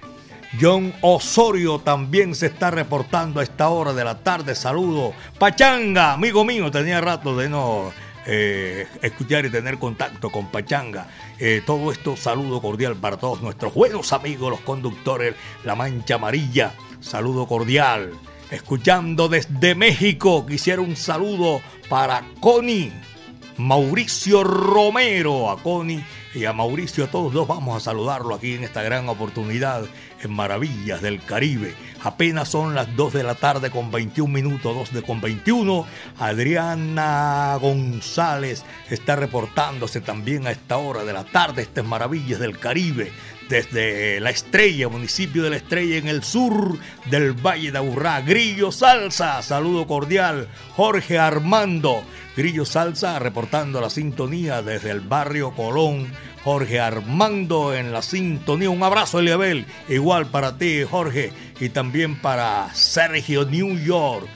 John 0.60 0.94
Osorio 1.02 1.78
también 1.80 2.34
se 2.34 2.46
está 2.46 2.70
reportando 2.70 3.40
a 3.40 3.42
esta 3.42 3.68
hora 3.68 3.92
de 3.92 4.04
la 4.04 4.18
tarde. 4.18 4.54
Saludo. 4.54 5.12
Pachanga, 5.38 6.12
amigo 6.12 6.44
mío, 6.44 6.70
tenía 6.70 7.00
rato 7.00 7.36
de 7.36 7.48
no 7.48 7.92
eh, 8.26 8.86
escuchar 9.02 9.44
y 9.44 9.50
tener 9.50 9.78
contacto 9.78 10.30
con 10.30 10.50
Pachanga. 10.50 11.08
Eh, 11.38 11.62
todo 11.66 11.92
esto, 11.92 12.16
saludo 12.16 12.62
cordial 12.62 12.96
para 12.96 13.18
todos 13.18 13.42
nuestros 13.42 13.74
buenos 13.74 14.12
amigos, 14.12 14.50
los 14.50 14.60
conductores, 14.60 15.34
La 15.64 15.74
Mancha 15.74 16.14
Amarilla. 16.14 16.72
Saludo 17.00 17.46
cordial. 17.46 18.12
Escuchando 18.50 19.28
desde 19.28 19.74
México, 19.74 20.46
quisiera 20.46 20.80
un 20.80 20.96
saludo 20.96 21.60
para 21.88 22.24
Connie. 22.40 22.92
Mauricio 23.58 24.44
Romero, 24.44 25.50
a 25.50 25.62
Connie 25.62 26.04
y 26.36 26.44
a 26.44 26.52
Mauricio, 26.52 27.04
a 27.04 27.10
todos 27.10 27.32
dos 27.32 27.48
vamos 27.48 27.76
a 27.76 27.80
saludarlo 27.80 28.34
aquí 28.34 28.54
en 28.54 28.64
esta 28.64 28.82
gran 28.82 29.08
oportunidad 29.08 29.84
en 30.22 30.32
Maravillas 30.32 31.00
del 31.00 31.22
Caribe. 31.22 31.74
Apenas 32.04 32.48
son 32.48 32.74
las 32.74 32.94
2 32.94 33.14
de 33.14 33.22
la 33.22 33.34
tarde 33.34 33.70
con 33.70 33.90
21 33.90 34.32
minutos, 34.32 34.74
2 34.74 34.92
de 34.92 35.02
con 35.02 35.20
21. 35.20 35.86
Adriana 36.18 37.58
González 37.60 38.64
está 38.90 39.16
reportándose 39.16 40.02
también 40.02 40.46
a 40.46 40.50
esta 40.50 40.76
hora 40.76 41.04
de 41.04 41.14
la 41.14 41.24
tarde. 41.24 41.62
Este 41.62 41.80
es 41.80 41.86
Maravillas 41.86 42.38
del 42.38 42.58
Caribe 42.58 43.12
desde 43.48 44.20
La 44.20 44.30
Estrella, 44.30 44.88
municipio 44.88 45.42
de 45.42 45.50
La 45.50 45.56
Estrella, 45.56 45.96
en 45.96 46.08
el 46.08 46.22
sur 46.22 46.78
del 47.10 47.32
Valle 47.32 47.72
de 47.72 47.78
Aburrá. 47.78 48.20
Grillo 48.20 48.72
Salsa, 48.72 49.42
saludo 49.42 49.86
cordial. 49.86 50.48
Jorge 50.74 51.18
Armando, 51.18 52.02
Grillo 52.36 52.64
Salsa, 52.64 53.18
reportando 53.18 53.80
la 53.80 53.90
sintonía 53.90 54.62
desde 54.62 54.90
el 54.90 55.00
barrio 55.00 55.52
Colón. 55.52 56.12
Jorge 56.44 56.78
Armando 56.78 57.74
en 57.74 57.92
la 57.92 58.02
sintonía. 58.02 58.70
Un 58.70 58.82
abrazo, 58.82 59.18
Eliabel. 59.18 59.66
Igual 59.88 60.26
para 60.26 60.58
ti, 60.58 60.84
Jorge. 60.88 61.32
Y 61.60 61.70
también 61.70 62.20
para 62.20 62.72
Sergio 62.74 63.44
New 63.44 63.78
York. 63.78 64.28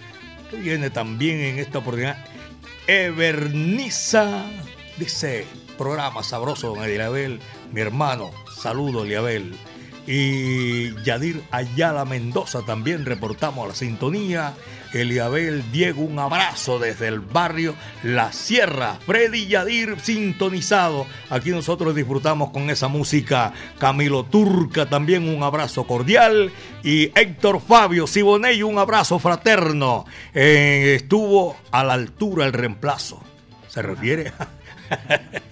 Viene 0.53 0.91
también 0.91 1.39
en 1.41 1.59
esta 1.59 1.79
oportunidad. 1.79 2.25
Everniza, 2.89 4.45
dice, 4.99 5.47
programa 5.81 6.23
sabroso, 6.23 6.75
don 6.75 6.85
Eliabel, 6.85 7.41
mi 7.73 7.81
hermano. 7.81 8.33
Saludo, 8.55 9.05
Eliabel. 9.05 9.57
Y 10.07 10.95
Yadir 11.05 11.43
Ayala 11.51 12.05
Mendoza 12.05 12.61
también 12.67 13.07
reportamos 13.07 13.67
la 13.67 13.75
sintonía. 13.75 14.53
Eliabel 14.93 15.65
Diego, 15.73 16.03
un 16.03 16.19
abrazo 16.19 16.79
desde 16.79 17.09
el 17.09 17.21
barrio 17.21 17.75
La 18.03 18.31
Sierra. 18.31 18.99
Freddy 19.07 19.47
Yadir 19.47 19.99
sintonizado. 20.01 21.07
Aquí 21.31 21.49
nosotros 21.49 21.95
disfrutamos 21.95 22.51
con 22.51 22.69
esa 22.69 22.89
música. 22.89 23.55
Camilo 23.79 24.25
Turca 24.25 24.85
también 24.85 25.35
un 25.35 25.43
abrazo 25.43 25.87
cordial. 25.87 26.53
Y 26.85 27.05
Héctor 27.19 27.63
Fabio 27.67 28.07
Siboney, 28.07 28.63
un 28.63 28.77
abrazo 28.77 29.19
fraterno. 29.19 30.05
Eh, 30.35 30.97
estuvo 30.97 31.57
a 31.71 31.83
la 31.85 31.95
altura 31.95 32.45
el 32.45 32.53
reemplazo. 32.53 33.23
Se 33.69 33.81
refiere 33.81 34.31
a 34.39 34.49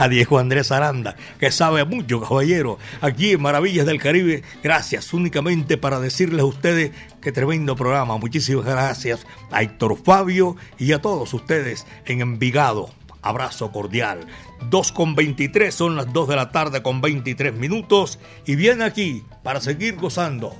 a 0.00 0.08
Diego 0.08 0.38
Andrés 0.38 0.72
Aranda, 0.72 1.14
que 1.38 1.50
sabe 1.50 1.84
mucho, 1.84 2.22
caballero, 2.22 2.78
aquí 3.02 3.32
en 3.32 3.42
Maravillas 3.42 3.84
del 3.84 4.00
Caribe. 4.00 4.42
Gracias, 4.62 5.12
únicamente 5.12 5.76
para 5.76 6.00
decirles 6.00 6.40
a 6.40 6.46
ustedes 6.46 6.92
que 7.20 7.32
tremendo 7.32 7.76
programa. 7.76 8.16
Muchísimas 8.16 8.64
gracias 8.64 9.26
a 9.50 9.62
Héctor 9.62 10.02
Fabio 10.02 10.56
y 10.78 10.92
a 10.92 11.02
todos 11.02 11.34
ustedes 11.34 11.86
en 12.06 12.22
Envigado. 12.22 12.88
Abrazo 13.20 13.72
cordial. 13.72 14.26
2 14.70 14.92
con 14.92 15.14
23, 15.14 15.74
son 15.74 15.96
las 15.96 16.10
2 16.10 16.28
de 16.28 16.36
la 16.36 16.50
tarde 16.50 16.82
con 16.82 17.02
23 17.02 17.52
minutos. 17.52 18.18
Y 18.46 18.56
viene 18.56 18.84
aquí 18.84 19.22
para 19.42 19.60
seguir 19.60 19.96
gozando 19.96 20.56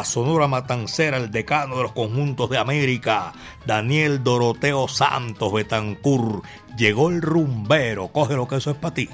la 0.00 0.04
Sonora 0.06 0.48
Matancera, 0.48 1.18
el 1.18 1.30
decano 1.30 1.76
de 1.76 1.82
los 1.82 1.92
conjuntos 1.92 2.48
de 2.48 2.56
América, 2.56 3.34
Daniel 3.66 4.24
Doroteo 4.24 4.88
Santos 4.88 5.52
Betancur. 5.52 6.40
Llegó 6.74 7.10
el 7.10 7.20
rumbero, 7.20 8.08
coge 8.08 8.34
lo 8.34 8.48
que 8.48 8.56
eso 8.56 8.70
es 8.70 8.78
para 8.78 8.94
ti. 8.94 9.10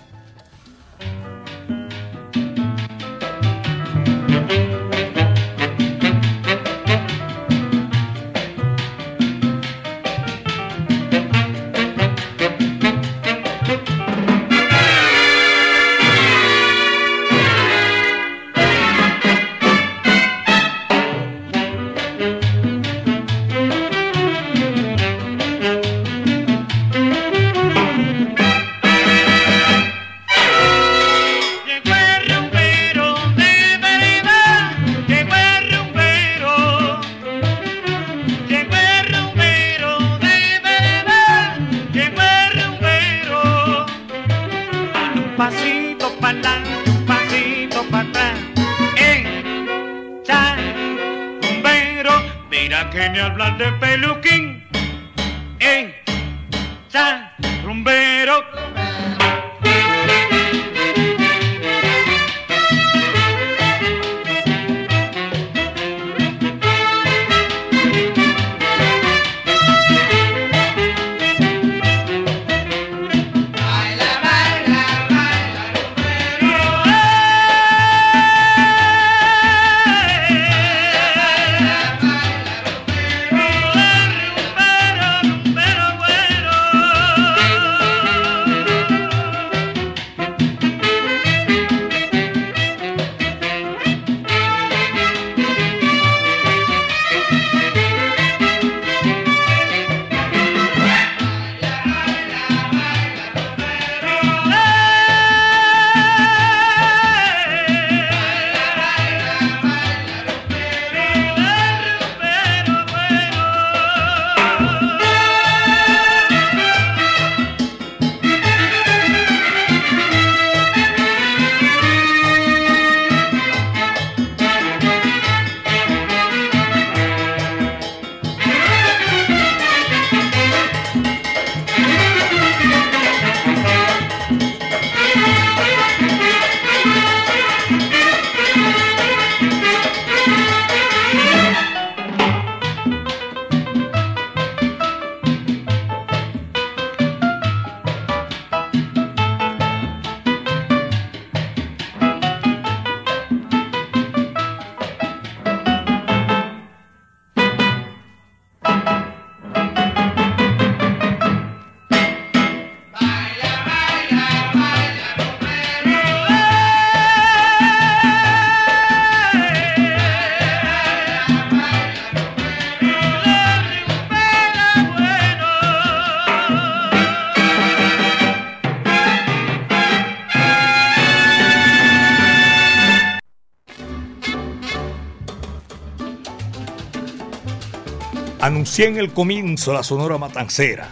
Anuncié 188.67 188.87
en 188.89 188.97
el 188.97 189.13
comienzo 189.13 189.73
la 189.73 189.85
Sonora 189.85 190.19
Matancera. 190.19 190.89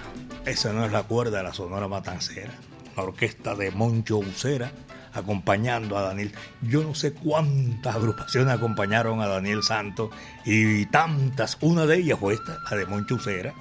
Esa 0.46 0.72
no 0.72 0.86
es 0.86 0.92
la 0.92 1.02
cuerda 1.02 1.38
de 1.38 1.42
la 1.42 1.52
Sonora 1.52 1.88
Matancera. 1.88 2.52
La 2.96 3.02
orquesta 3.02 3.56
de 3.56 3.72
Moncho 3.72 4.18
Ucera 4.18 4.70
acompañando 5.12 5.98
a 5.98 6.02
Daniel. 6.02 6.30
Yo 6.62 6.84
no 6.84 6.94
sé 6.94 7.14
cuántas 7.14 7.96
agrupaciones 7.96 8.54
acompañaron 8.54 9.20
a 9.20 9.26
Daniel 9.26 9.64
Santos 9.64 10.10
y 10.44 10.86
tantas. 10.86 11.58
Una 11.62 11.84
de 11.84 11.96
ellas 11.96 12.20
fue 12.20 12.34
esta, 12.34 12.58
la 12.70 12.76
de 12.76 12.86
Moncho 12.86 13.16
Ucera. 13.16 13.52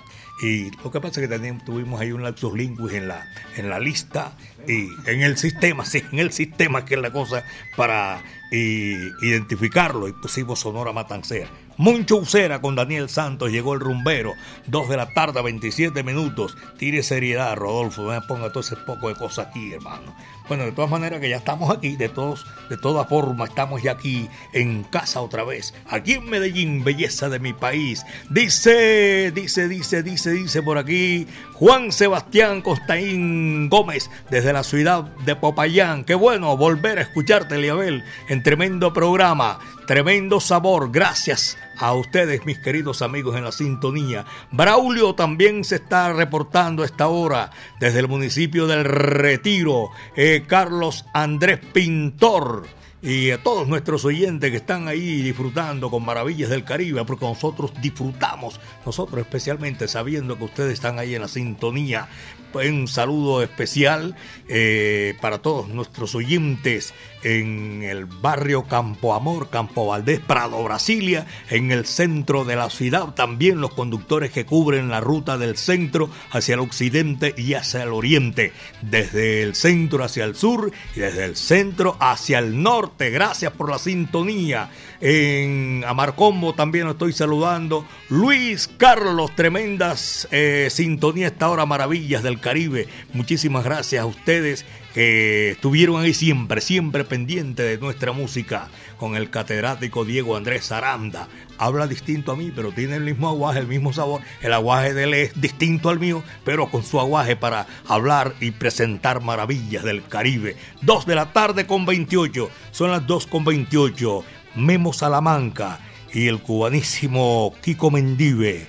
Y 0.43 0.69
lo 0.83 0.91
que 0.91 1.01
pasa 1.01 1.19
es 1.19 1.27
que 1.27 1.33
también 1.33 1.65
tuvimos 1.65 1.99
ahí 1.99 2.11
un 2.11 2.21
lapsus 2.21 2.53
linguis 2.53 2.93
en 2.93 3.07
la, 3.07 3.25
en 3.57 3.67
la 3.67 3.79
lista 3.79 4.33
y 4.67 4.89
en 5.05 5.21
el 5.21 5.37
sistema, 5.37 5.85
sí, 5.85 6.03
en 6.11 6.19
el 6.19 6.31
sistema 6.31 6.85
que 6.85 6.95
es 6.95 7.01
la 7.01 7.11
cosa 7.11 7.43
para 7.75 8.21
identificarlo 8.51 10.07
y 10.07 10.13
pusimos 10.13 10.59
Sonora 10.59 10.93
Matancera. 10.93 11.49
Moncho 11.77 12.17
Ucera 12.17 12.61
con 12.61 12.75
Daniel 12.75 13.09
Santos, 13.09 13.51
llegó 13.51 13.73
el 13.73 13.79
rumbero, 13.79 14.33
2 14.67 14.89
de 14.89 14.97
la 14.97 15.07
tarde, 15.07 15.41
27 15.41 16.03
minutos. 16.03 16.55
Tire 16.77 17.01
seriedad, 17.01 17.55
Rodolfo, 17.55 18.03
me 18.03 18.21
ponga 18.21 18.49
todo 18.49 18.59
ese 18.59 18.75
poco 18.75 19.09
de 19.09 19.15
cosas 19.15 19.47
aquí, 19.47 19.73
hermano. 19.73 20.15
Bueno, 20.47 20.65
de 20.65 20.71
todas 20.71 20.91
maneras 20.91 21.19
que 21.19 21.29
ya 21.29 21.37
estamos 21.37 21.75
aquí, 21.75 21.95
de 21.95 22.09
todos, 22.09 22.45
de 22.69 22.77
todas 22.77 23.07
formas, 23.07 23.49
estamos 23.49 23.81
ya 23.81 23.93
aquí 23.93 24.29
en 24.53 24.83
casa 24.83 25.21
otra 25.21 25.43
vez, 25.43 25.73
aquí 25.89 26.13
en 26.13 26.29
Medellín, 26.29 26.83
belleza 26.83 27.29
de 27.29 27.39
mi 27.39 27.53
país. 27.53 28.05
Dice, 28.29 29.31
dice, 29.31 29.67
dice, 29.67 30.03
dice, 30.03 30.31
dice 30.31 30.61
por 30.61 30.77
aquí 30.77 31.27
Juan 31.53 31.91
Sebastián 31.91 32.61
Costaín 32.61 33.69
Gómez 33.69 34.11
desde 34.29 34.52
la 34.53 34.63
ciudad 34.63 35.03
de 35.25 35.35
Popayán. 35.35 36.03
Qué 36.03 36.15
bueno 36.15 36.55
volver 36.55 36.99
a 36.99 37.01
escucharte, 37.01 37.57
Liabel, 37.57 38.03
en 38.29 38.43
tremendo 38.43 38.93
programa. 38.93 39.59
Tremendo 39.87 40.39
sabor, 40.39 40.91
gracias 40.91 41.57
a 41.77 41.93
ustedes, 41.93 42.45
mis 42.45 42.59
queridos 42.59 43.01
amigos 43.01 43.35
en 43.35 43.43
la 43.43 43.51
sintonía. 43.51 44.25
Braulio 44.51 45.15
también 45.15 45.63
se 45.63 45.75
está 45.75 46.13
reportando 46.13 46.83
a 46.83 46.85
esta 46.85 47.07
hora 47.07 47.49
desde 47.79 47.99
el 47.99 48.07
municipio 48.07 48.67
del 48.67 48.85
Retiro. 48.85 49.89
Eh, 50.15 50.45
Carlos 50.47 51.03
Andrés 51.13 51.59
Pintor 51.73 52.65
y 53.03 53.31
a 53.31 53.43
todos 53.43 53.67
nuestros 53.67 54.05
oyentes 54.05 54.49
que 54.49 54.57
están 54.57 54.87
ahí 54.87 55.21
disfrutando 55.21 55.91
con 55.91 56.05
maravillas 56.05 56.49
del 56.49 56.63
Caribe, 56.63 57.03
porque 57.03 57.25
nosotros 57.25 57.73
disfrutamos, 57.81 58.61
nosotros 58.85 59.19
especialmente 59.19 59.89
sabiendo 59.89 60.37
que 60.37 60.45
ustedes 60.45 60.73
están 60.73 60.99
ahí 60.99 61.13
en 61.13 61.21
la 61.21 61.27
sintonía. 61.27 62.07
Un 62.53 62.87
saludo 62.87 63.41
especial 63.41 64.15
eh, 64.47 65.15
para 65.21 65.39
todos 65.39 65.69
nuestros 65.69 66.13
oyentes 66.13 66.93
en 67.23 67.81
el 67.83 68.05
barrio 68.05 68.63
Campo 68.63 69.13
Amor, 69.13 69.49
Campo 69.49 69.87
Valdés, 69.87 70.19
Prado, 70.19 70.63
Brasilia, 70.63 71.25
en 71.49 71.71
el 71.71 71.85
centro 71.85 72.45
de 72.45 72.55
la 72.55 72.69
ciudad. 72.69 73.15
También 73.15 73.61
los 73.61 73.73
conductores 73.73 74.31
que 74.31 74.45
cubren 74.45 74.89
la 74.89 75.01
ruta 75.01 75.37
del 75.37 75.57
centro 75.57 76.09
hacia 76.31 76.53
el 76.53 76.59
occidente 76.59 77.33
y 77.37 77.55
hacia 77.55 77.83
el 77.83 77.89
oriente. 77.89 78.51
Desde 78.81 79.41
el 79.41 79.55
centro 79.55 80.03
hacia 80.03 80.25
el 80.25 80.35
sur 80.35 80.71
y 80.95 80.99
desde 80.99 81.25
el 81.25 81.35
centro 81.35 81.97
hacia 81.99 82.39
el 82.39 82.61
norte. 82.61 83.09
Gracias 83.09 83.53
por 83.53 83.69
la 83.69 83.79
sintonía. 83.79 84.69
En 85.05 85.83
Amarcombo 85.85 86.53
también 86.53 86.87
estoy 86.87 87.11
saludando. 87.11 87.85
Luis 88.07 88.69
Carlos, 88.77 89.35
tremendas 89.35 90.29
eh, 90.31 90.69
sintonía 90.71 91.27
esta 91.27 91.49
hora, 91.49 91.65
maravillas 91.65 92.23
del 92.23 92.39
Caribe. 92.39 92.87
Muchísimas 93.11 93.65
gracias 93.65 94.01
a 94.01 94.05
ustedes 94.05 94.65
que 94.93 95.51
estuvieron 95.51 96.01
ahí 96.01 96.13
siempre, 96.13 96.61
siempre 96.61 97.03
pendiente 97.03 97.63
de 97.63 97.77
nuestra 97.79 98.13
música, 98.13 98.69
con 98.97 99.17
el 99.17 99.29
catedrático 99.29 100.05
Diego 100.05 100.37
Andrés 100.37 100.71
Aranda. 100.71 101.27
Habla 101.57 101.87
distinto 101.87 102.31
a 102.31 102.37
mí, 102.37 102.53
pero 102.55 102.71
tiene 102.71 102.95
el 102.95 103.03
mismo 103.03 103.27
aguaje, 103.27 103.59
el 103.59 103.67
mismo 103.67 103.91
sabor. 103.91 104.21
El 104.41 104.53
aguaje 104.53 104.93
de 104.93 105.03
él 105.03 105.13
es 105.15 105.41
distinto 105.41 105.89
al 105.89 105.99
mío, 105.99 106.23
pero 106.45 106.67
con 106.69 106.81
su 106.81 107.01
aguaje 107.01 107.35
para 107.35 107.67
hablar 107.89 108.35
y 108.39 108.51
presentar 108.51 109.21
maravillas 109.21 109.83
del 109.83 110.05
Caribe. 110.07 110.55
Dos 110.81 111.05
de 111.05 111.15
la 111.15 111.33
tarde 111.33 111.67
con 111.67 111.85
28, 111.85 112.49
son 112.71 112.91
las 112.91 113.05
dos 113.05 113.27
con 113.27 113.43
28. 113.43 114.23
Memo 114.55 114.93
Salamanca 114.93 115.79
y 116.13 116.27
el 116.27 116.39
cubanísimo 116.41 117.53
Kiko 117.61 117.91
Mendive. 117.91 118.67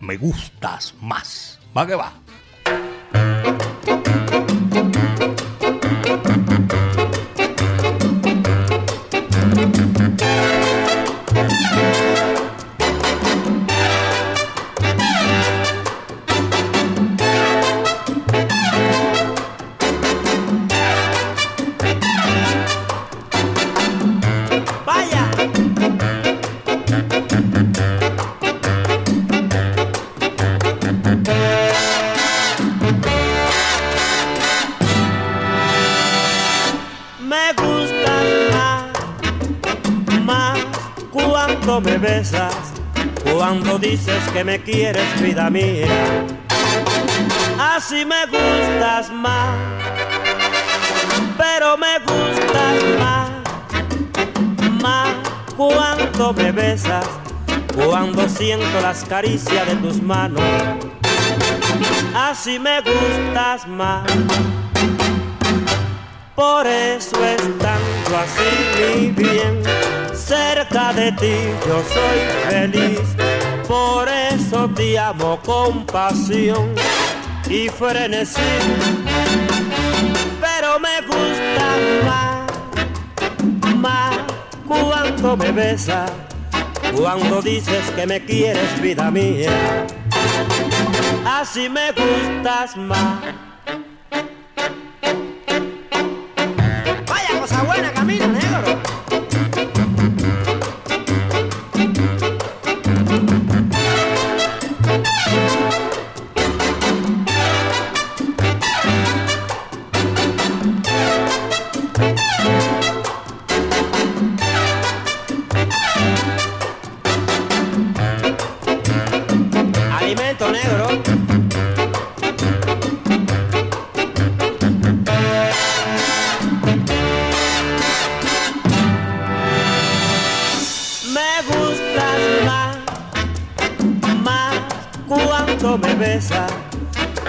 Me 0.00 0.16
gustas 0.16 0.94
más. 1.00 1.58
Va 1.76 1.86
que 1.86 1.94
va. 1.94 2.23
Que 44.34 44.42
me 44.42 44.60
quieres, 44.60 45.22
vida 45.22 45.48
mía. 45.48 45.86
Así 47.56 48.04
me 48.04 48.26
gustas 48.26 49.08
más, 49.12 49.56
pero 51.38 51.76
me 51.78 52.00
gustas 52.00 52.82
más, 52.98 53.30
más 54.82 55.08
cuando 55.56 56.32
me 56.32 56.50
besas, 56.50 57.06
cuando 57.76 58.28
siento 58.28 58.80
las 58.82 59.04
caricias 59.04 59.68
de 59.68 59.76
tus 59.76 60.02
manos. 60.02 60.42
Así 62.12 62.58
me 62.58 62.80
gustas 62.80 63.68
más. 63.68 64.02
Por 66.34 66.66
eso 66.66 67.24
estando 67.24 68.18
así 68.18 68.50
mi 68.80 69.10
bien, 69.12 69.62
cerca 70.12 70.92
de 70.92 71.12
ti 71.12 71.36
yo 71.68 71.82
soy 71.94 72.50
feliz. 72.50 73.23
Por 73.68 74.08
eso 74.08 74.68
te 74.74 74.98
amo 74.98 75.40
con 75.44 75.86
pasión 75.86 76.74
y 77.48 77.68
frenesí. 77.68 78.40
Pero 80.40 80.78
me 80.78 81.00
gusta 81.06 81.66
más, 82.04 83.76
más 83.76 84.16
cuando 84.66 85.36
me 85.36 85.52
besas, 85.52 86.10
cuando 86.96 87.40
dices 87.40 87.90
que 87.96 88.06
me 88.06 88.24
quieres 88.24 88.80
vida 88.80 89.10
mía. 89.10 89.86
Así 91.24 91.68
me 91.68 91.92
gustas 91.92 92.76
más. 92.76 93.43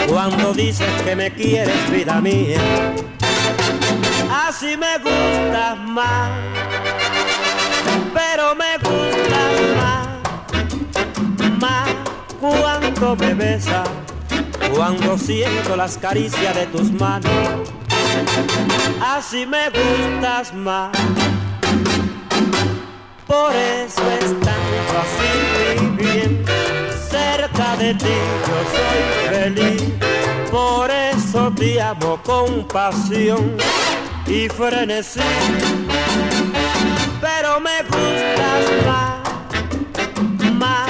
Cuando 0.07 0.53
dices 0.53 0.89
que 1.03 1.15
me 1.15 1.31
quieres, 1.33 1.91
vida 1.91 2.21
mía. 2.21 2.59
Así 4.47 4.77
me 4.77 4.97
gustas 4.99 5.77
más, 5.87 6.31
pero 8.13 8.55
me 8.55 8.77
gustas 8.77 9.51
más, 9.77 10.07
más 11.59 11.89
cuando 12.39 13.15
me 13.15 13.33
besas, 13.33 13.89
cuando 14.75 15.17
siento 15.17 15.75
las 15.75 15.97
caricias 15.97 16.55
de 16.55 16.65
tus 16.67 16.91
manos. 16.91 17.31
Así 19.01 19.45
me 19.45 19.69
gustas 19.69 20.53
más. 20.53 20.91
Por 23.27 23.51
eso 23.53 24.01
estando 24.11 24.99
así 25.01 25.35
muy 25.35 25.43
bien, 25.43 25.54
cerca 27.55 27.75
de 27.77 27.93
ti 27.93 28.05
yo 28.47 28.57
soy 28.73 29.37
feliz. 29.37 29.83
Por 30.51 30.89
eso 30.91 31.51
te 31.55 31.81
amo 31.81 32.19
con 32.23 32.67
pasión 32.67 33.57
y 34.27 34.47
frenesí. 34.49 35.19
Pero 37.21 37.59
me 37.59 37.81
gustas 37.83 38.65
más, 38.85 40.53
más 40.53 40.89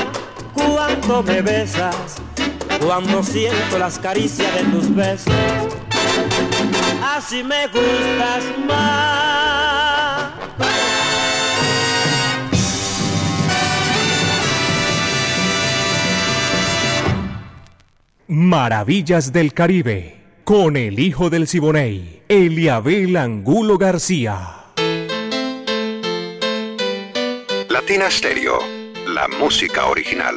cuando 0.54 1.24
me 1.24 1.42
besas, 1.42 1.96
cuando 2.86 3.24
siento 3.24 3.80
las 3.80 3.98
caricias 4.00 4.54
de 4.56 4.64
tus 4.66 4.94
besos. 4.94 5.34
Así 7.16 7.44
me 7.44 7.68
gustas 7.68 8.44
más. 8.68 9.85
Maravillas 18.28 19.32
del 19.32 19.54
Caribe, 19.54 20.16
con 20.46 20.78
el 20.78 21.00
hijo 21.00 21.30
del 21.30 21.48
Siboney, 21.48 22.24
Eliabel 22.28 23.18
Angulo 23.18 23.78
García. 23.78 24.66
Latina 27.70 28.10
Stereo, 28.10 28.62
la 29.08 29.28
música 29.28 29.86
original. 29.86 30.34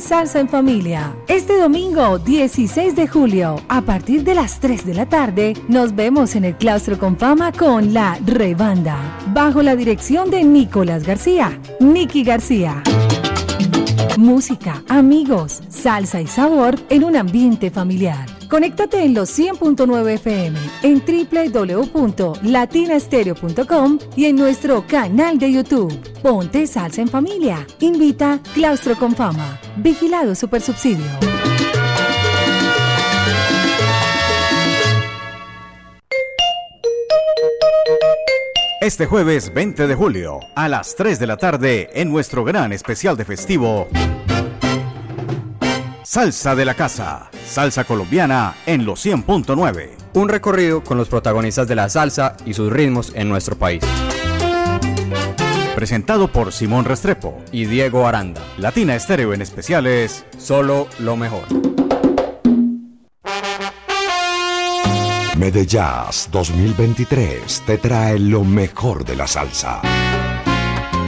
Salsa 0.00 0.40
en 0.40 0.48
Familia. 0.48 1.14
Este 1.28 1.58
domingo 1.58 2.18
16 2.18 2.96
de 2.96 3.06
julio, 3.06 3.56
a 3.68 3.82
partir 3.82 4.24
de 4.24 4.34
las 4.34 4.58
3 4.58 4.86
de 4.86 4.94
la 4.94 5.06
tarde, 5.06 5.54
nos 5.68 5.94
vemos 5.94 6.34
en 6.34 6.44
el 6.44 6.56
Claustro 6.56 6.98
con 6.98 7.16
Fama 7.16 7.52
con 7.52 7.92
la 7.92 8.18
Rebanda, 8.24 9.18
bajo 9.32 9.62
la 9.62 9.76
dirección 9.76 10.30
de 10.30 10.42
Nicolás 10.44 11.04
García, 11.06 11.60
Nicky 11.80 12.24
García. 12.24 12.82
Música, 14.16 14.82
amigos, 14.88 15.62
salsa 15.68 16.20
y 16.20 16.26
sabor 16.26 16.76
en 16.88 17.04
un 17.04 17.16
ambiente 17.16 17.70
familiar. 17.70 18.39
Conéctate 18.50 19.04
en 19.04 19.14
los 19.14 19.38
100.9 19.38 20.14
FM, 20.14 20.58
en 20.82 21.00
www.latinastereo.com 21.94 23.98
y 24.16 24.24
en 24.24 24.36
nuestro 24.36 24.84
canal 24.86 25.38
de 25.38 25.52
YouTube. 25.52 25.96
Ponte 26.20 26.66
salsa 26.66 27.00
en 27.00 27.08
familia. 27.08 27.64
Invita 27.78 28.40
Claustro 28.52 28.96
con 28.96 29.14
Fama. 29.14 29.60
Vigilado 29.76 30.34
Supersubsidio. 30.34 31.06
Este 38.80 39.06
jueves 39.06 39.54
20 39.54 39.86
de 39.86 39.94
julio, 39.94 40.40
a 40.56 40.68
las 40.68 40.96
3 40.96 41.18
de 41.18 41.26
la 41.26 41.36
tarde, 41.36 41.90
en 41.92 42.10
nuestro 42.10 42.44
gran 42.44 42.72
especial 42.72 43.14
de 43.16 43.26
festivo, 43.26 43.88
Salsa 46.02 46.56
de 46.56 46.64
la 46.64 46.74
Casa, 46.74 47.30
salsa 47.50 47.84
colombiana 47.84 48.54
en 48.64 48.86
los 48.86 49.04
100.9. 49.04 49.90
Un 50.14 50.28
recorrido 50.28 50.82
con 50.82 50.96
los 50.96 51.08
protagonistas 51.08 51.66
de 51.68 51.74
la 51.74 51.88
salsa 51.88 52.36
y 52.46 52.54
sus 52.54 52.72
ritmos 52.72 53.12
en 53.14 53.28
nuestro 53.28 53.56
país. 53.56 53.82
Presentado 55.74 56.28
por 56.28 56.52
Simón 56.52 56.84
Restrepo 56.84 57.42
Y 57.52 57.64
Diego 57.64 58.06
Aranda. 58.06 58.42
Latina 58.58 58.94
Estéreo 58.94 59.32
en 59.32 59.42
especiales. 59.42 60.24
Solo 60.38 60.88
lo 60.98 61.16
mejor. 61.16 61.44
Medellas 65.36 66.28
2023 66.30 67.62
te 67.64 67.78
trae 67.78 68.18
lo 68.18 68.44
mejor 68.44 69.06
de 69.06 69.16
la 69.16 69.26
salsa. 69.26 69.80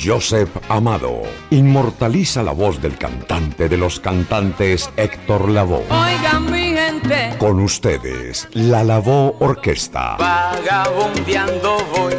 Joseph 0.01 0.51
Amado 0.69 1.23
inmortaliza 1.51 2.43
la 2.43 2.53
voz 2.53 2.81
del 2.81 2.97
cantante 2.97 3.69
de 3.69 3.77
los 3.77 4.01
cantantes 4.01 4.91
Héctor 4.97 5.49
Lavoe. 5.51 5.85
Oigan 5.91 6.51
mi 6.51 6.75
gente, 6.75 7.35
Con 7.39 7.61
ustedes, 7.61 8.49
la 8.53 8.83
Lavoe 8.85 9.35
Orquesta. 9.41 10.17
vagabundeando 10.19 11.79
voy, 11.97 12.15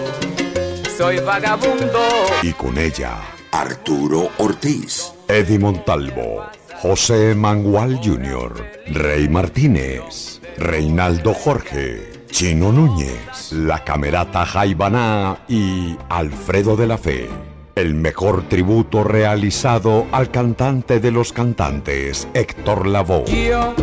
soy 0.97 1.19
vagabundo. 1.19 1.99
Y 2.41 2.53
con 2.53 2.77
ella, 2.77 3.17
Arturo 3.51 4.29
Ortiz, 4.38 5.13
Eddie 5.27 5.59
Montalvo, 5.59 6.45
José 6.81 7.36
Mangual 7.36 7.99
Jr., 8.03 8.65
Rey 8.88 9.27
Martínez, 9.27 10.41
Reinaldo 10.57 11.33
Jorge, 11.33 12.12
Chino 12.29 12.71
Núñez, 12.71 13.51
la 13.51 13.83
Camerata 13.83 14.45
Jaibaná 14.45 15.39
y 15.47 15.97
Alfredo 16.09 16.75
de 16.75 16.88
la 16.88 16.97
Fe. 16.97 17.29
El 17.75 17.95
mejor 17.95 18.47
tributo 18.49 19.03
realizado 19.03 20.05
al 20.12 20.29
cantante 20.29 20.99
de 20.99 21.09
los 21.09 21.33
cantantes, 21.33 22.27
Héctor 22.36 22.86
Lavoe. 22.86 23.25
Yo 23.25 23.73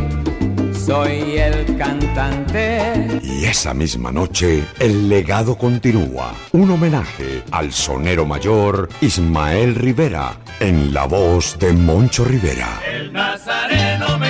soy 0.72 1.38
el 1.38 1.76
cantante. 1.76 3.20
Y 3.20 3.46
esa 3.46 3.74
misma 3.74 4.12
noche, 4.12 4.62
el 4.78 5.08
legado 5.08 5.58
continúa. 5.58 6.32
Un 6.52 6.70
homenaje 6.70 7.42
al 7.50 7.72
sonero 7.72 8.24
mayor 8.26 8.88
Ismael 9.00 9.74
Rivera, 9.74 10.38
en 10.60 10.94
la 10.94 11.06
voz 11.06 11.58
de 11.58 11.72
Moncho 11.72 12.24
Rivera. 12.24 12.80
El 12.88 13.12
nazareno 13.12 14.18
me 14.18 14.29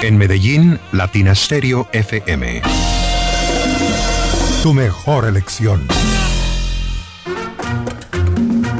En 0.00 0.16
Medellín, 0.16 0.78
Latina 0.92 1.34
Stereo 1.34 1.88
FM. 1.92 2.62
Tu 4.62 4.72
mejor 4.72 5.24
elección. 5.24 5.86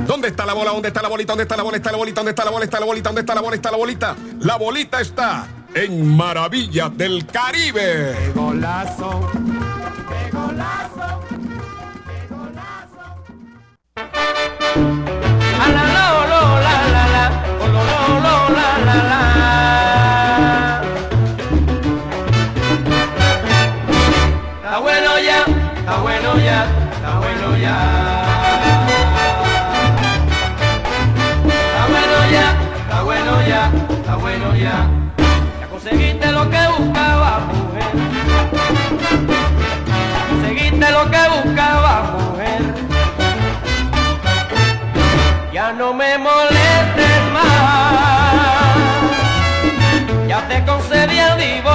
¿Dónde 0.07 0.29
está 0.29 0.47
la 0.47 0.55
bola? 0.55 0.71
¿Dónde 0.71 0.89
está 0.89 1.03
la 1.03 1.09
bolita? 1.09 1.33
¿Dónde 1.33 1.43
está 1.43 1.57
la 1.57 1.65
bola? 1.65 1.77
¿Está 1.77 1.91
la 1.91 1.99
bolita? 1.99 2.21
¿Dónde 2.21 2.31
está 2.31 2.45
la 2.45 2.51
bola? 2.51 2.65
¿Está 2.65 2.81
la 2.81 2.87
bolita? 2.87 3.09
¿Dónde 3.09 3.21
está 3.21 3.35
la 3.35 3.41
bola? 3.41 3.57
¿Está 3.57 3.71
la 3.71 3.77
bolita? 3.77 4.17
La 4.41 4.57
bolita 4.57 5.01
está 5.01 5.47
en 5.75 6.17
Maravillas 6.17 6.97
del 6.97 7.27
Caribe. 7.27 8.15
¡Qué 8.17 8.33
golazo! 8.35 9.29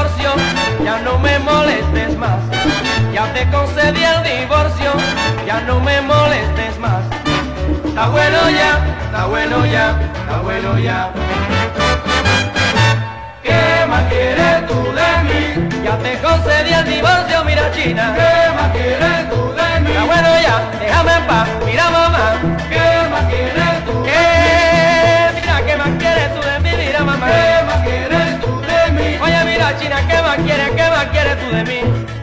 Divorcio, 0.04 0.32
ya 0.84 0.99
no 0.99 1.18
me 1.20 1.39
molestes 1.39 2.18
más. 2.18 2.39
Ya 3.14 3.32
te 3.34 3.49
concedí 3.49 4.04
el 4.04 4.24
divorcio, 4.24 4.91
ya 5.45 5.62
no 5.62 5.80
me 5.80 6.01
molestes 6.01 6.78
más. 6.80 7.04
Está 7.86 8.10
bueno 8.10 8.49
ya, 8.49 8.72
está 9.06 9.26
bueno 9.26 9.66
ya, 9.66 9.99
está 10.14 10.38
bueno 10.41 10.78
ya. 10.80 11.12
¿Qué 13.43 13.86
más 13.88 14.04
quieres 14.10 14.68
tú 14.68 14.80
de 14.99 15.24
mí? 15.28 15.70
Ya 15.84 15.97
te 15.97 16.18
concedí 16.20 16.74
el 16.74 16.86
divorcio, 16.86 17.43
mira 17.45 17.72
China. 17.72 18.14
¿Qué 18.16 18.54
más 18.56 18.72
quieres 18.72 19.30
tú 19.30 19.54
de 19.54 19.80
mí? 19.82 19.91
Está 19.91 20.04
bueno 20.06 20.30
ya, 20.41 20.72
déjame 20.80 21.14
en 21.14 21.28
paz, 21.28 21.47
mira 21.66 21.89
mamá. 21.89 22.34
¿Qué 22.70 23.10
más 23.10 23.26
quieres 23.30 23.73
China, 29.72 30.05
¿qué 30.07 30.22
más 30.22 30.38
quieres? 30.38 30.70
¿Qué 30.72 30.89
más 30.89 31.05
quieres 31.05 31.39
tú 31.39 31.55
de 31.55 31.64
mí? 31.64 32.23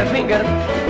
a 0.00 0.06
finger 0.06 0.89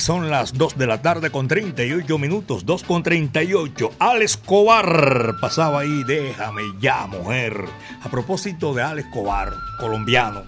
Son 0.00 0.30
las 0.30 0.54
2 0.54 0.76
de 0.76 0.86
la 0.86 1.02
tarde 1.02 1.30
con 1.30 1.48
38 1.48 2.18
minutos, 2.18 2.66
2 2.66 2.82
con 2.82 3.02
38. 3.02 3.92
Alex 3.98 4.32
Escobar 4.32 5.36
pasaba 5.40 5.80
ahí, 5.80 6.02
déjame 6.04 6.62
ya, 6.80 7.06
mujer. 7.06 7.64
A 8.02 8.10
propósito 8.10 8.74
de 8.74 8.82
Alex 8.82 9.08
Escobar, 9.08 9.52
colombiano, 9.78 10.42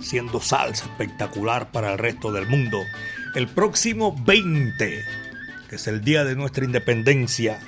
siendo 0.00 0.40
salsa 0.40 0.86
espectacular 0.86 1.70
para 1.70 1.92
el 1.92 1.98
resto 1.98 2.32
del 2.32 2.46
mundo. 2.46 2.78
El 3.34 3.48
próximo 3.48 4.16
20, 4.26 5.04
que 5.68 5.76
es 5.76 5.86
el 5.86 6.02
día 6.02 6.24
de 6.24 6.34
nuestra 6.34 6.64
independencia, 6.64 7.60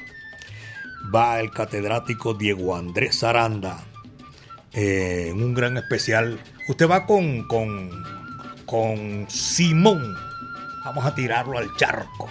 va 1.15 1.41
el 1.41 1.51
catedrático 1.51 2.35
Diego 2.35 2.77
Andrés 2.77 3.23
Aranda 3.23 3.85
eh, 4.73 5.29
en 5.31 5.43
un 5.43 5.55
gran 5.55 5.77
especial. 5.77 6.41
Usted 6.69 6.91
va 6.91 7.07
con, 7.07 7.47
con, 7.47 7.91
con 8.67 9.27
Simón. 9.29 10.34
Vamos 10.85 11.05
a 11.05 11.15
tirarlo 11.15 11.59
al 11.59 11.75
charco. 11.77 12.29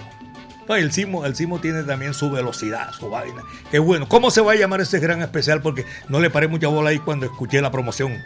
El 0.70 0.92
Simo, 0.92 1.26
el 1.26 1.36
Simo 1.36 1.60
tiene 1.60 1.84
también 1.84 2.14
su 2.14 2.32
velocidad, 2.32 2.92
su 2.94 3.10
vaina. 3.10 3.44
Qué 3.70 3.80
bueno. 3.80 4.08
¿Cómo 4.08 4.32
se 4.32 4.42
va 4.42 4.54
a 4.54 4.56
llamar 4.56 4.82
ese 4.82 5.00
gran 5.00 5.22
especial? 5.22 5.62
Porque 5.62 5.86
no 6.08 6.20
le 6.20 6.30
paré 6.30 6.48
mucha 6.48 6.68
bola 6.68 6.92
ahí 6.92 7.00
cuando 7.00 7.26
escuché 7.26 7.62
la 7.62 7.72
promoción. 7.72 8.18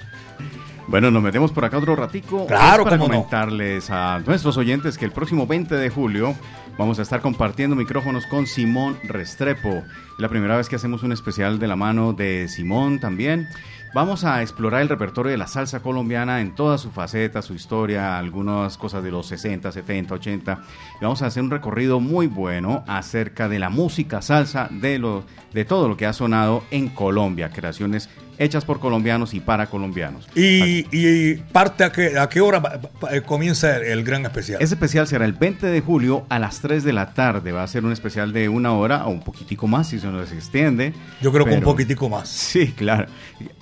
Bueno, 0.88 1.12
nos 1.12 1.22
metemos 1.22 1.52
por 1.52 1.66
acá 1.66 1.78
otro 1.78 1.98
ratico. 1.98 2.48
Claro, 2.48 2.86
para 2.86 2.96
no. 2.96 3.08
comentarles 3.08 3.90
a 3.90 4.20
nuestros 4.26 4.56
oyentes 4.56 4.98
que 4.98 5.04
el 5.04 5.12
próximo 5.12 5.46
20 5.46 5.76
de 5.76 5.90
julio 5.90 6.34
vamos 6.78 6.98
a 7.00 7.02
estar 7.02 7.20
compartiendo 7.20 7.76
micrófonos 7.76 8.26
con 8.26 8.48
Simón 8.48 8.98
Restrepo. 9.04 9.70
Es 9.70 10.20
la 10.20 10.30
primera 10.30 10.56
vez 10.56 10.70
que 10.70 10.78
hacemos 10.78 11.04
un 11.04 11.12
especial 11.12 11.60
de 11.60 11.68
la 11.68 11.76
mano 11.76 12.14
de 12.14 12.48
Simón 12.48 13.00
también. 13.02 13.50
Vamos 13.94 14.24
a 14.24 14.42
explorar 14.42 14.82
el 14.82 14.88
repertorio 14.88 15.32
de 15.32 15.38
la 15.38 15.48
salsa 15.48 15.82
colombiana 15.82 16.40
en 16.40 16.56
toda 16.56 16.78
su 16.78 16.90
faceta, 16.90 17.42
su 17.42 17.54
historia, 17.54 18.18
algunas 18.18 18.78
cosas 18.78 19.04
de 19.04 19.12
los 19.12 19.28
60, 19.28 19.72
70, 19.72 20.14
80. 20.14 20.62
Y 21.02 21.04
vamos 21.04 21.22
a 21.22 21.26
hacer 21.26 21.44
un 21.44 21.52
recorrido 21.52 22.00
muy 22.00 22.28
bueno 22.28 22.86
acerca 22.88 23.50
de 23.50 23.60
la 23.60 23.70
música 23.70 24.22
salsa, 24.22 24.70
de, 24.72 25.00
lo, 25.00 25.26
de 25.54 25.66
todo 25.66 25.90
lo 25.90 25.98
que 25.98 26.06
ha 26.06 26.14
sonado 26.14 26.64
en 26.72 26.88
Colombia, 26.90 27.50
creaciones 27.50 28.10
hechas 28.38 28.66
por 28.66 28.80
colombianos 28.80 29.34
y 29.34 29.40
para 29.40 29.68
colombianos. 29.68 30.28
Y, 30.36 30.86
y 30.92 31.36
parte 31.36 31.84
a 31.84 31.92
qué, 31.92 32.18
a 32.18 32.30
qué 32.30 32.42
hora 32.42 32.80
eh, 33.12 33.22
comienza 33.22 33.78
el, 33.78 33.84
el 33.84 34.04
gran 34.04 34.26
especial. 34.26 34.62
Ese 34.62 34.76
especial 34.76 35.08
será 35.08 35.26
el 35.26 35.34
20 35.34 35.68
de 35.68 35.82
julio 35.82 36.26
a 36.30 36.40
las 36.40 36.60
3 36.62 36.84
de 36.84 36.94
la 36.94 37.14
tarde. 37.14 37.52
Va 37.52 37.64
a 37.64 37.68
ser 37.68 37.86
un 37.86 37.92
especial 37.92 38.34
de 38.34 38.50
una 38.50 38.74
hora 38.74 39.06
o 39.06 39.10
un 39.10 39.22
poquitico 39.22 39.68
más 39.68 39.90
si 39.90 40.00
se 40.00 40.08
nos 40.08 40.32
extiende. 40.32 40.94
Yo 41.22 41.32
creo 41.32 41.46
que 41.46 41.54
un 41.54 41.62
poquitico 41.62 42.10
más. 42.10 42.30
Sí, 42.30 42.72
claro. 42.72 43.08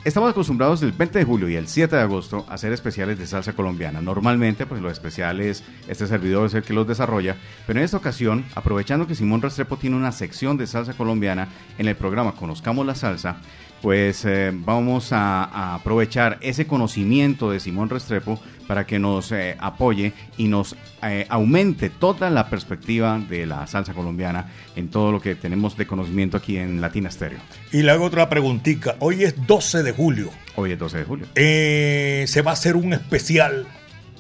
Estamos 0.04 0.30
acostumbrados 0.30 0.82
el 0.84 0.92
20 0.92 1.20
de 1.20 1.26
julio 1.26 1.50
y 1.50 1.56
el 1.56 1.68
7 1.68 1.96
de 1.96 2.02
agosto 2.02 2.46
a 2.50 2.54
hacer 2.54 2.72
especiales 2.72 3.18
de 3.18 3.26
salsa 3.26 3.54
colombiana. 3.54 4.02
Normalmente, 4.02 4.66
pues 4.66 4.82
los 4.82 4.92
especiales, 4.92 5.64
este 5.88 6.08
servidor 6.08 6.46
es 6.46 6.54
el 6.54 6.64
que 6.64 6.74
los 6.74 6.88
desarrolla. 6.88 7.36
Pero 7.66 7.80
en 7.80 7.86
esta 7.86 7.98
ocasión, 7.98 8.46
aprovechando 8.56 9.08
que 9.08 9.16
Simón 9.16 9.42
Restrepo 9.42 9.78
tiene 9.78 9.96
una 9.96 10.12
sección 10.12 10.58
de 10.58 10.68
salsa 10.68 10.94
colombiana 10.94 11.48
en 11.78 11.88
el 11.88 11.96
programa 11.96 12.34
Conozcamos 12.34 12.86
la 12.86 12.96
Salsa, 12.96 13.38
pues 13.86 14.26
eh, 14.26 14.50
vamos 14.52 15.14
a, 15.14 15.44
a 15.44 15.76
aprovechar 15.76 16.40
ese 16.42 16.66
conocimiento 16.66 17.52
de 17.52 17.60
Simón 17.60 17.88
Restrepo 17.88 18.40
para 18.68 18.88
que 18.88 18.98
nos 18.98 19.32
eh, 19.32 19.56
apoye 19.60 20.12
y 20.38 20.48
nos 20.48 20.76
eh, 21.04 21.28
aumente 21.30 21.92
toda 21.92 22.32
la 22.32 22.50
perspectiva 22.50 23.20
de 23.20 23.46
la 23.46 23.68
salsa 23.68 23.94
colombiana 23.94 24.52
en 24.76 24.90
todo 24.90 25.12
lo 25.12 25.22
que 25.22 25.36
tenemos 25.36 25.78
de 25.78 25.86
conocimiento 25.86 26.36
aquí 26.36 26.58
en 26.58 26.82
Latina 26.82 27.12
Stereo. 27.12 27.38
Y 27.72 27.84
le 27.84 27.92
hago 27.92 28.06
otra 28.06 28.28
preguntita. 28.28 28.96
Hoy 29.02 29.24
es 29.24 29.46
12 29.46 29.84
de 29.84 29.92
julio. 29.92 30.32
Hoy 30.56 30.72
es 30.72 30.80
12 30.80 30.98
de 30.98 31.04
julio. 31.04 31.28
Se 31.36 32.42
va 32.42 32.50
a 32.50 32.54
hacer 32.56 32.76
un 32.76 32.92
especial 32.92 33.68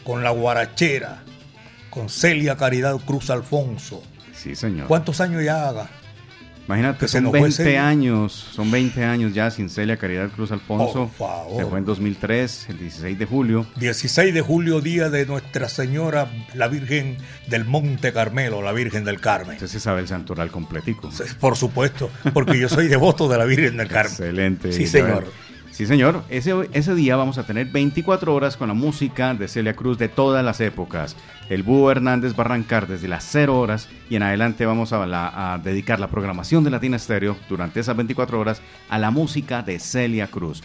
con 0.03 0.21
la 0.21 0.29
guarachera, 0.29 1.23
con 1.89 2.09
Celia 2.09 2.55
Caridad 2.55 2.99
Cruz 3.03 3.31
Alfonso. 3.31 4.03
Sí, 4.31 4.53
señor. 4.53 4.85
¿Cuántos 4.85 5.21
años 5.21 5.43
ya 5.43 5.67
haga? 5.67 5.89
Imagínate, 6.67 6.99
que 6.99 7.07
son 7.07 7.23
nos 7.23 7.31
fue 7.31 7.41
20 7.41 7.63
Celia? 7.63 7.87
años, 7.87 8.31
son 8.33 8.71
20 8.71 9.03
años 9.03 9.33
ya 9.33 9.51
sin 9.51 9.69
Celia 9.69 9.97
Caridad 9.97 10.29
Cruz 10.31 10.51
Alfonso. 10.51 11.11
Por 11.17 11.27
favor. 11.27 11.57
Se 11.63 11.65
fue 11.69 11.79
en 11.79 11.85
2003, 11.85 12.69
el 12.69 12.77
16 12.79 13.19
de 13.19 13.25
julio. 13.25 13.65
16 13.75 14.33
de 14.33 14.41
julio, 14.41 14.81
día 14.81 15.09
de 15.09 15.25
Nuestra 15.25 15.69
Señora, 15.69 16.27
la 16.55 16.67
Virgen 16.67 17.17
del 17.47 17.65
Monte 17.65 18.13
Carmelo, 18.13 18.61
la 18.63 18.71
Virgen 18.71 19.03
del 19.05 19.19
Carmen. 19.21 19.55
Usted 19.55 19.67
se 19.67 19.79
sabe 19.79 20.01
el 20.01 20.07
santoral 20.07 20.49
completico. 20.49 21.11
Por 21.39 21.55
supuesto, 21.55 22.09
porque 22.33 22.57
yo 22.59 22.67
soy 22.67 22.87
devoto 22.87 23.27
de 23.29 23.37
la 23.37 23.45
Virgen 23.45 23.77
del 23.77 23.87
Carmen. 23.89 24.11
Excelente. 24.11 24.71
Sí, 24.71 24.87
señor. 24.87 25.31
Sí, 25.75 25.85
señor. 25.85 26.23
Ese, 26.29 26.53
ese 26.71 26.95
día 26.95 27.17
vamos 27.17 27.37
a 27.37 27.43
tener 27.45 27.67
24 27.67 28.33
horas 28.33 28.55
con 28.55 28.69
la 28.69 28.73
música 28.73 29.33
de 29.33 29.49
Celia 29.49 29.75
Cruz 29.75 29.97
de 29.97 30.07
todas 30.07 30.43
las 30.45 30.61
épocas. 30.61 31.17
El 31.49 31.63
Búho 31.63 31.91
Hernández 31.91 32.31
va 32.33 32.43
a 32.43 32.45
arrancar 32.45 32.87
desde 32.87 33.09
las 33.09 33.25
0 33.29 33.59
horas 33.59 33.89
y 34.09 34.15
en 34.15 34.23
adelante 34.23 34.65
vamos 34.65 34.93
a, 34.93 35.05
la- 35.05 35.53
a 35.53 35.57
dedicar 35.57 35.99
la 35.99 36.07
programación 36.07 36.63
de 36.63 36.69
Latina 36.69 36.97
Stereo 36.97 37.35
durante 37.49 37.81
esas 37.81 37.97
24 37.97 38.39
horas 38.39 38.61
a 38.89 38.97
la 38.97 39.11
música 39.11 39.63
de 39.63 39.77
Celia 39.79 40.27
Cruz. 40.27 40.63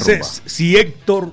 rumba. 0.00 0.26
si 0.44 0.76
Héctor 0.76 1.32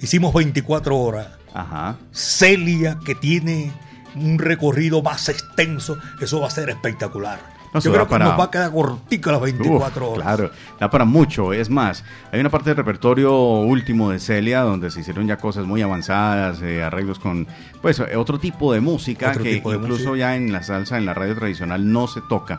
hicimos 0.00 0.34
24 0.34 0.96
horas. 0.98 1.28
Ajá. 1.54 1.96
Celia, 2.10 2.98
que 3.04 3.14
tiene 3.14 3.70
un 4.16 4.40
recorrido 4.40 5.00
más 5.00 5.28
extenso, 5.28 5.96
eso 6.20 6.40
va 6.40 6.48
a 6.48 6.50
ser 6.50 6.70
espectacular. 6.70 7.38
No, 7.72 7.80
Yo 7.80 7.92
creo 7.92 8.04
que 8.06 8.10
para- 8.10 8.24
nos 8.24 8.38
va 8.38 8.44
a 8.44 8.50
quedar 8.50 8.72
cortica 8.72 9.30
las 9.32 9.40
24 9.42 10.04
Uf, 10.06 10.12
horas. 10.18 10.24
Claro, 10.36 10.50
da 10.80 10.90
para 10.90 11.04
mucho. 11.04 11.52
Es 11.52 11.70
más, 11.70 12.04
hay 12.32 12.40
una 12.40 12.50
parte 12.50 12.70
del 12.70 12.76
repertorio 12.76 13.32
último 13.60 14.10
de 14.10 14.18
Celia 14.18 14.62
donde 14.62 14.90
se 14.90 15.00
hicieron 15.00 15.26
ya 15.28 15.36
cosas 15.36 15.66
muy 15.66 15.80
avanzadas, 15.80 16.60
eh, 16.62 16.82
arreglos 16.82 17.18
con 17.20 17.46
pues 17.80 18.00
otro 18.00 18.38
tipo 18.40 18.72
de 18.72 18.80
música 18.80 19.32
que 19.32 19.38
de 19.38 19.52
incluso 19.58 19.88
música. 19.88 20.16
ya 20.16 20.36
en 20.36 20.50
la 20.52 20.62
salsa, 20.64 20.98
en 20.98 21.06
la 21.06 21.14
radio 21.14 21.36
tradicional 21.36 21.92
no 21.92 22.08
se 22.08 22.20
toca. 22.22 22.58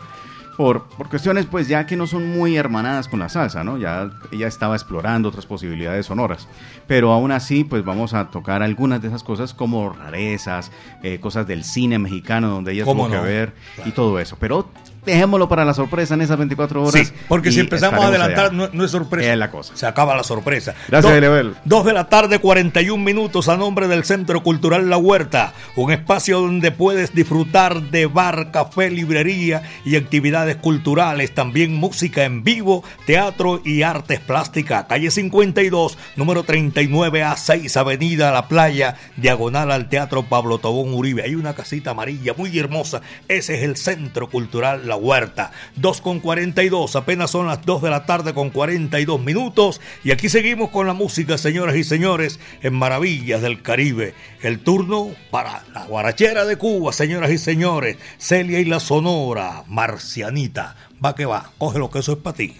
Por, 0.57 0.83
por 0.83 1.09
cuestiones 1.09 1.45
pues 1.45 1.67
ya 1.67 1.85
que 1.85 1.95
no 1.95 2.05
son 2.07 2.27
muy 2.29 2.55
hermanadas 2.55 3.07
con 3.07 3.19
la 3.19 3.29
salsa, 3.29 3.63
¿no? 3.63 3.77
Ya 3.77 4.11
ella 4.31 4.47
estaba 4.47 4.75
explorando 4.75 5.29
otras 5.29 5.45
posibilidades 5.45 6.05
sonoras. 6.05 6.47
Pero 6.87 7.11
aún 7.13 7.31
así 7.31 7.63
pues 7.63 7.83
vamos 7.83 8.13
a 8.13 8.27
tocar 8.29 8.61
algunas 8.61 9.01
de 9.01 9.07
esas 9.07 9.23
cosas 9.23 9.53
como 9.53 9.91
rarezas, 9.91 10.71
eh, 11.03 11.19
cosas 11.19 11.47
del 11.47 11.63
cine 11.63 11.97
mexicano 11.99 12.49
donde 12.49 12.73
ella 12.73 12.83
¿Cómo 12.85 13.07
tuvo 13.07 13.15
no? 13.15 13.21
que 13.23 13.27
ver 13.27 13.53
y 13.85 13.91
todo 13.91 14.19
eso. 14.19 14.37
Pero 14.39 14.69
dejémoslo 15.05 15.49
para 15.49 15.65
la 15.65 15.73
sorpresa 15.73 16.13
en 16.13 16.21
esas 16.21 16.37
24 16.37 16.83
horas. 16.83 17.07
Sí, 17.07 17.13
porque 17.27 17.51
si 17.51 17.59
empezamos 17.59 18.03
a 18.03 18.07
adelantar 18.07 18.53
no, 18.53 18.69
no 18.71 18.85
es 18.85 18.91
sorpresa. 18.91 19.31
Es 19.31 19.37
la 19.37 19.51
cosa. 19.51 19.75
Se 19.75 19.85
acaba 19.85 20.15
la 20.15 20.23
sorpresa. 20.23 20.75
Gracias, 20.87 21.13
Elebel. 21.13 21.55
Dos 21.65 21.85
de 21.85 21.93
la 21.93 22.07
tarde, 22.07 22.39
41 22.39 23.03
minutos 23.03 23.49
a 23.49 23.57
nombre 23.57 23.87
del 23.87 24.03
Centro 24.03 24.43
Cultural 24.43 24.89
La 24.89 24.97
Huerta, 24.97 25.53
un 25.75 25.91
espacio 25.91 26.39
donde 26.39 26.71
puedes 26.71 27.13
disfrutar 27.13 27.81
de 27.81 28.05
bar, 28.05 28.51
café, 28.51 28.89
librería 28.89 29.63
y 29.85 29.95
actividades 29.95 30.55
culturales, 30.57 31.33
también 31.33 31.73
música 31.73 32.23
en 32.23 32.43
vivo, 32.43 32.83
teatro 33.05 33.61
y 33.63 33.83
artes 33.83 34.19
plásticas. 34.19 34.85
Calle 34.85 35.11
52, 35.11 35.97
número 36.15 36.43
39 36.43 37.23
a 37.23 37.35
6, 37.35 37.77
Avenida 37.77 38.31
La 38.31 38.47
Playa, 38.47 38.95
diagonal 39.17 39.71
al 39.71 39.89
Teatro 39.89 40.23
Pablo 40.23 40.57
Tobón 40.57 40.93
Uribe. 40.93 41.23
Hay 41.23 41.35
una 41.35 41.53
casita 41.53 41.91
amarilla 41.91 42.33
muy 42.35 42.57
hermosa. 42.57 43.01
Ese 43.27 43.55
es 43.55 43.63
el 43.63 43.77
Centro 43.77 44.29
Cultural 44.29 44.87
La 44.87 44.90
Huerta. 44.95 45.51
2 45.75 46.01
con 46.01 46.19
42, 46.19 46.95
apenas 46.95 47.31
son 47.31 47.47
las 47.47 47.65
2 47.65 47.81
de 47.81 47.89
la 47.89 48.05
tarde 48.05 48.33
con 48.33 48.49
42 48.49 49.21
minutos. 49.21 49.81
Y 50.03 50.11
aquí 50.11 50.29
seguimos 50.29 50.69
con 50.69 50.87
la 50.87 50.93
música, 50.93 51.37
señoras 51.37 51.75
y 51.75 51.83
señores, 51.83 52.39
en 52.61 52.73
Maravillas 52.73 53.41
del 53.41 53.61
Caribe. 53.61 54.13
El 54.41 54.59
turno 54.59 55.09
para 55.29 55.63
la 55.73 55.85
guarachera 55.85 56.45
de 56.45 56.57
Cuba, 56.57 56.93
señoras 56.93 57.31
y 57.31 57.37
señores. 57.37 57.97
Celia 58.17 58.59
y 58.59 58.65
la 58.65 58.79
Sonora, 58.79 59.63
Marcianita. 59.67 60.75
Va 61.03 61.15
que 61.15 61.25
va, 61.25 61.51
coge 61.57 61.79
lo 61.79 61.89
que 61.89 61.99
eso 61.99 62.13
es 62.13 62.17
para 62.19 62.37
ti. 62.37 62.55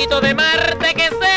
Chiquito 0.00 0.20
de 0.22 0.32
Marte 0.32 0.94
que 0.94 1.10
sea 1.10 1.29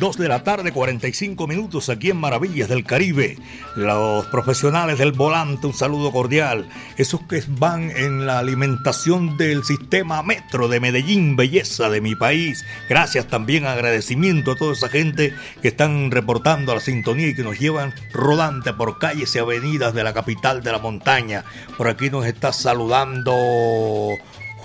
2 0.00 0.16
de 0.16 0.28
la 0.28 0.42
tarde, 0.42 0.72
45 0.72 1.46
minutos 1.46 1.90
aquí 1.90 2.08
en 2.08 2.16
Maravillas 2.16 2.70
del 2.70 2.84
Caribe. 2.84 3.36
Los 3.76 4.24
profesionales 4.26 4.98
del 4.98 5.12
volante, 5.12 5.66
un 5.66 5.74
saludo 5.74 6.10
cordial. 6.10 6.70
Esos 6.96 7.20
que 7.28 7.42
van 7.46 7.90
en 7.90 8.26
la 8.26 8.38
alimentación 8.38 9.36
del 9.36 9.62
sistema 9.62 10.22
metro 10.22 10.68
de 10.68 10.80
Medellín, 10.80 11.36
belleza 11.36 11.90
de 11.90 12.00
mi 12.00 12.14
país. 12.14 12.64
Gracias 12.88 13.26
también, 13.26 13.66
agradecimiento 13.66 14.52
a 14.52 14.56
toda 14.56 14.72
esa 14.72 14.88
gente 14.88 15.34
que 15.60 15.68
están 15.68 16.10
reportando 16.10 16.72
a 16.72 16.76
la 16.76 16.80
sintonía 16.80 17.28
y 17.28 17.34
que 17.34 17.44
nos 17.44 17.58
llevan 17.58 17.92
rodante 18.10 18.72
por 18.72 18.98
calles 18.98 19.36
y 19.36 19.38
avenidas 19.38 19.92
de 19.92 20.02
la 20.02 20.14
capital 20.14 20.62
de 20.62 20.72
la 20.72 20.78
montaña. 20.78 21.44
Por 21.76 21.88
aquí 21.88 22.08
nos 22.08 22.24
está 22.24 22.54
saludando 22.54 24.16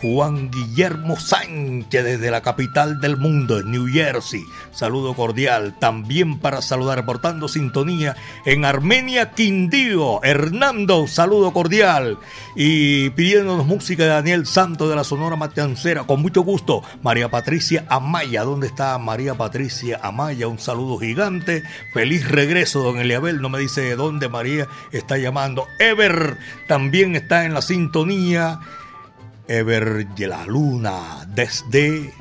Juan 0.02 0.52
Guillermo 0.52 1.20
Sánchez 1.20 2.04
desde 2.04 2.32
la 2.32 2.42
capital 2.42 3.00
del 3.00 3.18
mundo, 3.18 3.64
New 3.64 3.88
Jersey. 3.88 4.44
Saludo 4.72 5.14
cordial. 5.14 5.76
También 5.80 6.40
para 6.40 6.62
saludar, 6.62 6.98
reportando 6.98 7.48
sintonía 7.48 8.16
en 8.46 8.66
Armenia, 8.66 9.32
Quindío. 9.32 10.22
Hernando, 10.24 11.08
saludo 11.08 11.54
cordial. 11.54 12.18
Y 12.56 13.10
pidiéndonos 13.12 13.66
música 13.66 14.04
de 14.04 14.10
Daniel 14.10 14.46
Santo 14.46 14.90
de 14.90 14.96
la 14.96 15.04
Sonora 15.04 15.36
Matancera. 15.36 16.04
Con 16.04 16.22
mucho 16.22 16.42
gusto, 16.42 16.84
María 17.02 17.30
Patricia 17.30 17.86
Amaya. 17.90 18.44
¿Dónde 18.44 18.68
está 18.68 18.98
María 18.98 19.36
Patricia 19.36 20.00
Amaya? 20.04 20.48
Un 20.48 20.60
saludo 20.60 20.98
gigante. 20.98 21.64
Feliz 21.94 22.28
regreso, 22.30 22.84
don 22.84 23.00
Eliabel. 23.00 23.42
No 23.42 23.50
me 23.50 23.60
dice 23.60 23.82
de 23.82 23.96
dónde 23.96 24.30
María 24.30 24.68
está 24.92 25.18
llamando. 25.18 25.68
Ever 25.80 26.38
también 26.68 27.16
está 27.16 27.46
en 27.46 27.54
la 27.54 27.62
sintonía. 27.62 28.60
Ever 29.48 30.08
la 30.18 30.46
Luna 30.46 31.26
desde 31.28 32.14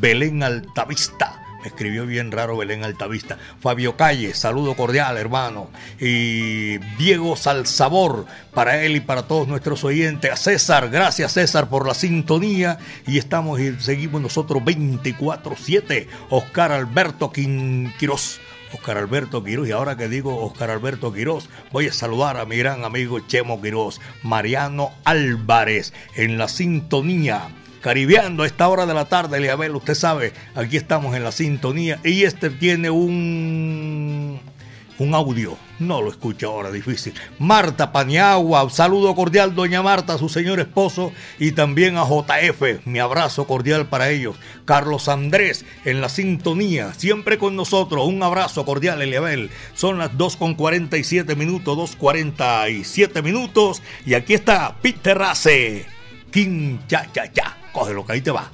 Belén 0.00 0.42
Altavista. 0.42 1.36
Me 1.62 1.68
escribió 1.68 2.06
bien 2.06 2.32
raro 2.32 2.56
Belén 2.56 2.84
Altavista. 2.84 3.36
Fabio 3.60 3.94
Calle, 3.96 4.32
saludo 4.32 4.74
cordial, 4.74 5.18
hermano. 5.18 5.68
Y 5.98 6.78
Diego 6.96 7.36
Salsabor, 7.36 8.24
para 8.54 8.82
él 8.82 8.96
y 8.96 9.00
para 9.00 9.24
todos 9.24 9.46
nuestros 9.46 9.84
oyentes. 9.84 10.32
A 10.32 10.36
César, 10.36 10.88
gracias 10.88 11.32
César 11.32 11.68
por 11.68 11.86
la 11.86 11.92
sintonía. 11.92 12.78
Y 13.06 13.18
estamos 13.18 13.60
y 13.60 13.78
seguimos 13.78 14.22
nosotros 14.22 14.62
24-7. 14.62 16.06
Oscar 16.30 16.72
Alberto 16.72 17.30
Quinquiros 17.30 18.40
Oscar 18.72 18.98
Alberto 18.98 19.42
Quiroz. 19.44 19.68
Y 19.68 19.72
ahora 19.72 19.96
que 19.96 20.08
digo 20.08 20.44
Oscar 20.44 20.70
Alberto 20.70 21.12
Quiroz, 21.12 21.48
voy 21.72 21.88
a 21.88 21.92
saludar 21.92 22.36
a 22.36 22.46
mi 22.46 22.56
gran 22.56 22.84
amigo 22.84 23.20
Chemo 23.26 23.60
Quiroz, 23.60 24.00
Mariano 24.22 24.92
Álvarez, 25.04 25.92
en 26.16 26.38
la 26.38 26.48
sintonía. 26.48 27.48
Caribeando 27.80 28.42
a 28.42 28.46
esta 28.46 28.68
hora 28.68 28.84
de 28.84 28.92
la 28.92 29.06
tarde, 29.06 29.38
Eliabel, 29.38 29.74
usted 29.74 29.94
sabe, 29.94 30.34
aquí 30.54 30.76
estamos 30.76 31.16
en 31.16 31.24
la 31.24 31.32
sintonía 31.32 31.98
y 32.04 32.24
este 32.24 32.50
tiene 32.50 32.90
un 32.90 34.38
un 35.00 35.14
audio. 35.14 35.56
No 35.78 36.02
lo 36.02 36.10
escucho 36.10 36.50
ahora, 36.50 36.70
difícil. 36.70 37.14
Marta 37.38 37.90
Paniagua, 37.90 38.68
saludo 38.70 39.14
cordial, 39.14 39.54
doña 39.54 39.82
Marta, 39.82 40.18
su 40.18 40.28
señor 40.28 40.60
esposo 40.60 41.12
y 41.38 41.52
también 41.52 41.96
a 41.96 42.04
JF, 42.04 42.86
mi 42.86 42.98
abrazo 42.98 43.46
cordial 43.46 43.86
para 43.86 44.10
ellos. 44.10 44.36
Carlos 44.66 45.08
Andrés 45.08 45.64
en 45.84 46.00
la 46.02 46.10
sintonía, 46.10 46.92
siempre 46.94 47.38
con 47.38 47.56
nosotros, 47.56 48.06
un 48.06 48.22
abrazo 48.22 48.64
cordial, 48.66 49.00
Eliabel. 49.00 49.50
Son 49.74 49.98
las 49.98 50.16
2 50.16 50.36
con 50.36 50.54
47 50.54 51.34
minutos, 51.34 51.98
2.47 51.98 53.22
minutos 53.22 53.82
y 54.04 54.14
aquí 54.14 54.34
está 54.34 54.76
Peter 54.82 55.16
Race. 55.16 55.86
King 56.30 56.78
cha 56.86 57.10
cha 57.12 57.32
cha. 57.32 57.56
Cógelo 57.72 58.04
que 58.04 58.12
ahí 58.12 58.20
te 58.20 58.30
va. 58.30 58.50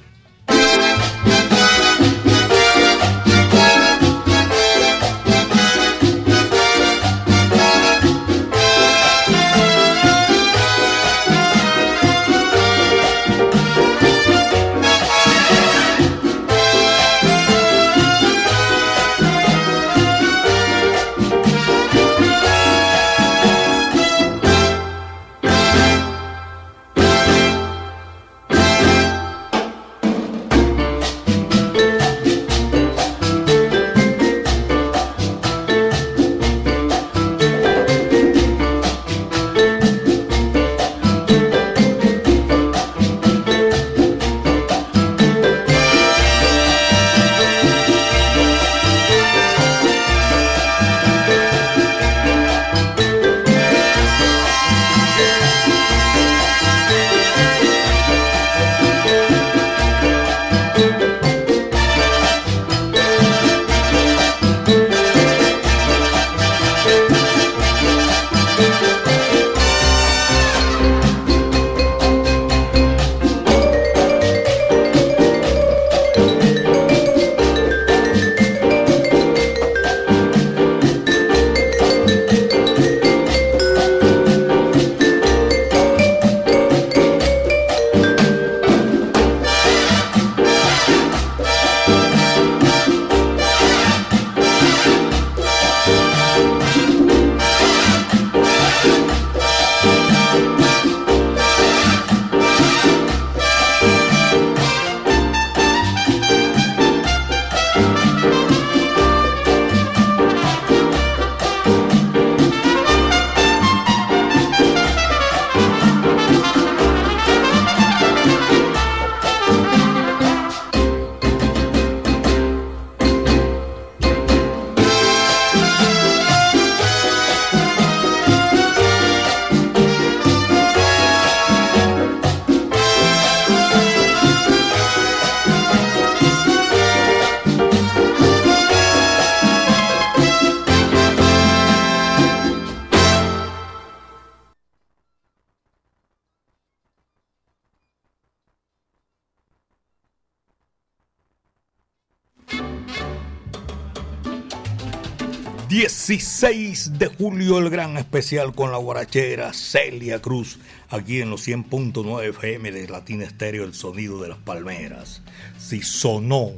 16 156.07 156.99
de 156.99 157.07
julio 157.07 157.57
el 157.57 157.69
gran 157.69 157.97
especial 157.97 158.55
con 158.55 158.71
la 158.71 158.77
guarachera 158.77 159.51
Celia 159.51 160.21
Cruz, 160.21 160.57
aquí 160.89 161.19
en 161.19 161.29
los 161.29 161.45
100.9 161.45 162.29
FM 162.29 162.71
de 162.71 162.87
Latina 162.87 163.25
Estéreo, 163.25 163.65
el 163.65 163.73
sonido 163.73 164.21
de 164.21 164.29
las 164.29 164.37
palmeras. 164.37 165.21
Si 165.57 165.81
sonó 165.81 166.53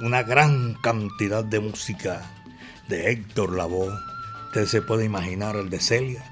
una 0.00 0.22
gran 0.22 0.74
cantidad 0.74 1.42
de 1.42 1.58
música 1.58 2.22
de 2.88 3.10
Héctor 3.10 3.56
Lavoe, 3.56 3.92
usted 4.46 4.66
se 4.66 4.80
puede 4.80 5.04
imaginar 5.04 5.56
el 5.56 5.68
de 5.68 5.80
Celia. 5.80 6.24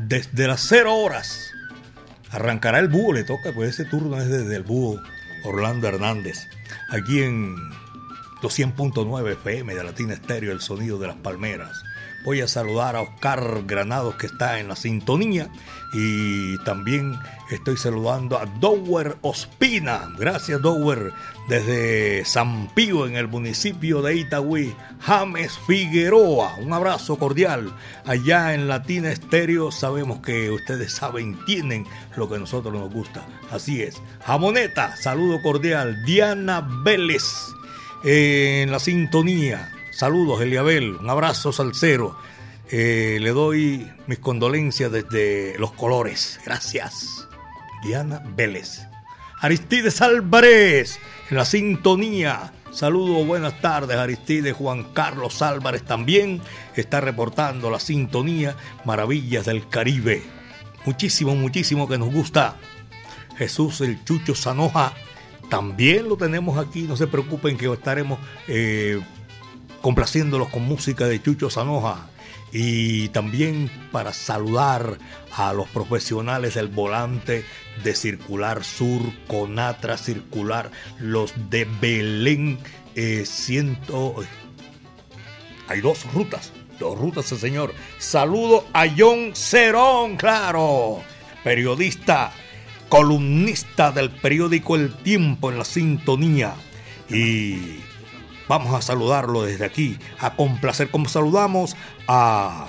Desde 0.00 0.48
las 0.48 0.66
0 0.68 0.96
horas 0.96 1.48
arrancará 2.30 2.80
el 2.80 2.88
búho, 2.88 3.12
le 3.12 3.22
toca, 3.22 3.52
pues 3.54 3.78
ese 3.78 3.84
turno 3.84 4.20
es 4.20 4.28
desde 4.28 4.56
el 4.56 4.64
búho 4.64 5.00
Orlando 5.44 5.86
Hernández, 5.86 6.48
aquí 6.90 7.22
en 7.22 7.54
los 8.44 8.58
100.9 8.58 9.32
FM 9.32 9.74
de 9.74 9.82
Latina 9.82 10.12
Estéreo, 10.12 10.52
el 10.52 10.60
sonido 10.60 10.98
de 10.98 11.06
las 11.06 11.16
palmeras. 11.16 11.82
Voy 12.26 12.42
a 12.42 12.46
saludar 12.46 12.94
a 12.94 13.00
Oscar 13.00 13.62
Granados 13.66 14.16
que 14.16 14.26
está 14.26 14.60
en 14.60 14.68
la 14.68 14.76
sintonía 14.76 15.48
y 15.94 16.58
también 16.62 17.18
estoy 17.50 17.78
saludando 17.78 18.38
a 18.38 18.44
Dower 18.44 19.16
Ospina. 19.22 20.10
Gracias 20.18 20.60
Dower 20.60 21.14
desde 21.48 22.26
San 22.26 22.68
Pío 22.74 23.06
en 23.06 23.16
el 23.16 23.28
municipio 23.28 24.02
de 24.02 24.16
Itagüí. 24.16 24.76
James 25.00 25.58
Figueroa, 25.66 26.56
un 26.56 26.74
abrazo 26.74 27.18
cordial. 27.18 27.74
Allá 28.04 28.52
en 28.52 28.68
Latina 28.68 29.10
Estéreo 29.10 29.72
sabemos 29.72 30.20
que 30.20 30.50
ustedes 30.50 30.92
saben, 30.92 31.42
tienen 31.46 31.86
lo 32.14 32.28
que 32.28 32.36
a 32.36 32.40
nosotros 32.40 32.74
nos 32.74 32.92
gusta. 32.92 33.26
Así 33.50 33.80
es. 33.80 34.02
Jamoneta, 34.26 34.94
saludo 34.98 35.40
cordial. 35.40 36.04
Diana 36.04 36.60
Vélez 36.84 37.53
en 38.04 38.70
la 38.70 38.78
sintonía. 38.78 39.72
Saludos, 39.90 40.42
Eliabel. 40.42 40.96
Un 40.96 41.08
abrazo 41.08 41.52
salsero. 41.52 42.16
Eh, 42.70 43.18
le 43.20 43.30
doy 43.30 43.90
mis 44.06 44.18
condolencias 44.18 44.92
desde 44.92 45.58
Los 45.58 45.72
Colores. 45.72 46.40
Gracias. 46.44 47.26
Diana 47.82 48.22
Vélez. 48.36 48.86
Aristides 49.40 50.02
Álvarez 50.02 50.98
en 51.30 51.36
la 51.36 51.44
sintonía. 51.44 52.52
Saludos, 52.70 53.26
buenas 53.26 53.60
tardes, 53.60 53.96
Aristides. 53.96 54.54
Juan 54.54 54.84
Carlos 54.92 55.40
Álvarez 55.42 55.84
también 55.84 56.40
está 56.74 57.00
reportando 57.00 57.70
la 57.70 57.78
sintonía 57.78 58.56
Maravillas 58.84 59.46
del 59.46 59.68
Caribe. 59.68 60.22
Muchísimo, 60.84 61.34
muchísimo 61.34 61.88
que 61.88 61.98
nos 61.98 62.12
gusta. 62.12 62.56
Jesús 63.36 63.80
el 63.80 64.04
Chucho 64.04 64.34
Sanoja 64.34 64.92
también 65.48 66.08
lo 66.08 66.16
tenemos 66.16 66.58
aquí. 66.58 66.82
No 66.82 66.96
se 66.96 67.06
preocupen 67.06 67.56
que 67.56 67.72
estaremos 67.72 68.18
eh, 68.48 69.00
complaciéndolos 69.80 70.48
con 70.48 70.62
música 70.64 71.06
de 71.06 71.22
Chucho 71.22 71.50
Sanoja 71.50 72.08
y 72.52 73.08
también 73.08 73.68
para 73.90 74.12
saludar 74.12 74.98
a 75.36 75.52
los 75.52 75.68
profesionales 75.68 76.54
del 76.54 76.68
volante 76.68 77.44
de 77.82 77.94
Circular 77.96 78.62
Sur, 78.62 79.02
Conatra 79.26 79.98
Circular, 79.98 80.70
los 81.00 81.34
de 81.50 81.66
Belén, 81.80 82.58
eh, 82.94 83.24
ciento... 83.26 84.14
Hay 85.66 85.80
dos 85.80 86.04
rutas, 86.12 86.52
dos 86.78 86.96
rutas, 86.96 87.26
señor. 87.26 87.74
Saludo 87.98 88.64
a 88.72 88.86
John 88.96 89.34
Cerón, 89.34 90.16
claro, 90.16 91.02
periodista, 91.42 92.32
columnista 92.88 93.92
del 93.92 94.10
periódico 94.10 94.76
El 94.76 94.94
Tiempo 94.94 95.50
en 95.50 95.58
la 95.58 95.64
sintonía. 95.64 96.54
Y 97.08 97.80
Vamos 98.48 98.74
a 98.74 98.82
saludarlo 98.82 99.42
desde 99.42 99.64
aquí, 99.64 99.98
a 100.18 100.36
complacer 100.36 100.90
como 100.90 101.08
saludamos 101.08 101.76
a, 102.06 102.68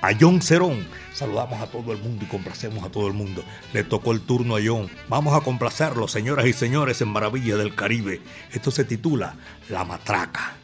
a 0.00 0.10
John 0.18 0.40
Cerón. 0.40 0.86
Saludamos 1.12 1.60
a 1.60 1.66
todo 1.66 1.92
el 1.92 1.98
mundo 1.98 2.24
y 2.24 2.28
complacemos 2.28 2.82
a 2.82 2.88
todo 2.88 3.06
el 3.06 3.12
mundo. 3.12 3.44
Le 3.72 3.84
tocó 3.84 4.12
el 4.12 4.22
turno 4.22 4.56
a 4.56 4.60
John. 4.64 4.90
Vamos 5.08 5.34
a 5.34 5.42
complacerlo, 5.42 6.08
señoras 6.08 6.46
y 6.46 6.52
señores, 6.52 7.00
en 7.02 7.08
Maravilla 7.08 7.56
del 7.56 7.74
Caribe. 7.74 8.20
Esto 8.52 8.70
se 8.70 8.84
titula 8.84 9.36
La 9.68 9.84
Matraca. 9.84 10.54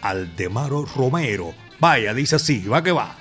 Aldemaro 0.00 0.86
Romero. 0.86 1.54
Vaya, 1.80 2.14
dice 2.14 2.36
así, 2.36 2.66
va 2.66 2.82
que 2.82 2.92
va. 2.92 3.16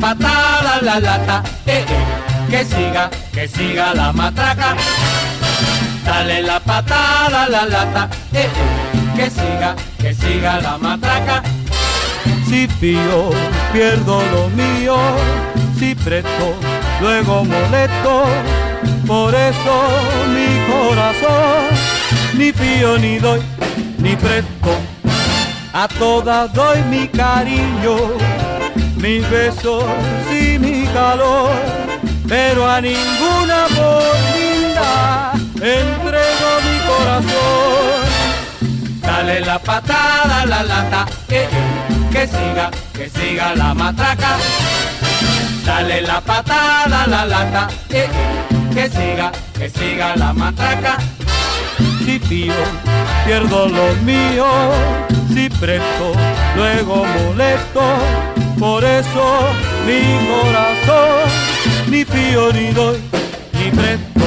Patada 0.00 0.80
la 0.82 1.00
lata, 1.00 1.42
eh, 1.66 1.84
eh, 1.88 2.50
que 2.50 2.64
siga, 2.64 3.10
que 3.32 3.48
siga 3.48 3.94
la 3.94 4.12
matraca. 4.12 4.76
Dale 6.04 6.42
la 6.42 6.60
patada 6.60 7.48
la 7.48 7.64
lata, 7.66 8.08
eh, 8.32 8.44
eh, 8.44 9.16
que 9.16 9.30
siga, 9.30 9.74
que 9.98 10.14
siga 10.14 10.60
la 10.60 10.78
matraca. 10.78 11.42
Si 12.48 12.68
fío, 12.68 13.30
pierdo 13.72 14.22
lo 14.32 14.48
mío, 14.50 14.96
si 15.78 15.94
presto, 15.94 16.54
luego 17.00 17.44
molesto. 17.44 18.24
Por 19.06 19.34
eso 19.34 19.74
mi 20.34 20.48
corazón, 20.72 21.66
ni 22.34 22.52
fío 22.52 22.98
ni 22.98 23.18
doy, 23.18 23.40
ni 23.98 24.16
presto. 24.16 24.76
A 25.72 25.88
todas 25.88 26.52
doy 26.54 26.82
mi 26.90 27.06
cariño 27.08 27.96
mis 29.06 29.30
besos 29.30 29.84
y 30.32 30.58
mi 30.58 30.84
calor, 30.86 31.52
pero 32.26 32.68
a 32.68 32.80
ninguna 32.80 33.66
por 33.76 34.16
entrego 35.64 36.48
mi 36.66 36.76
corazón. 36.90 38.02
Dale 39.00 39.40
la 39.40 39.58
patada 39.60 40.42
a 40.42 40.46
la 40.46 40.62
lata, 40.64 41.06
eh, 41.28 41.48
eh, 41.48 42.10
que 42.10 42.26
siga, 42.26 42.70
que 42.92 43.08
siga 43.08 43.54
la 43.54 43.74
matraca. 43.74 44.38
Dale 45.64 46.02
la 46.02 46.20
patada 46.20 47.04
a 47.04 47.06
la 47.06 47.24
lata, 47.24 47.68
eh, 47.90 48.08
eh, 48.10 48.74
que 48.74 48.88
siga, 48.90 49.30
que 49.56 49.70
siga 49.70 50.16
la 50.16 50.32
matraca. 50.32 50.98
Si 52.04 52.18
fío, 52.18 52.54
pierdo 53.24 53.68
lo 53.68 53.86
mío, 54.02 54.46
si 55.32 55.48
presto, 55.48 56.12
luego 56.56 57.04
molesto 57.04 58.35
por 58.58 58.84
eso 58.84 59.40
mi 59.86 60.00
corazón, 60.28 61.30
ni 61.88 62.04
fío 62.04 62.52
ni 62.52 62.72
doy, 62.72 62.98
ni 63.52 63.70
presto. 63.70 64.24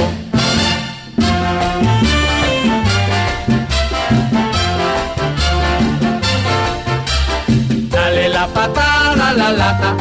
Dale 7.90 8.28
la 8.28 8.46
patada 8.48 9.28
a 9.28 9.32
la 9.32 9.52
lata, 9.52 9.96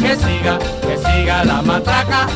que 0.00 0.16
siga, 0.16 0.58
que 0.82 0.96
siga 0.98 1.44
la 1.44 1.62
matraca. 1.62 2.26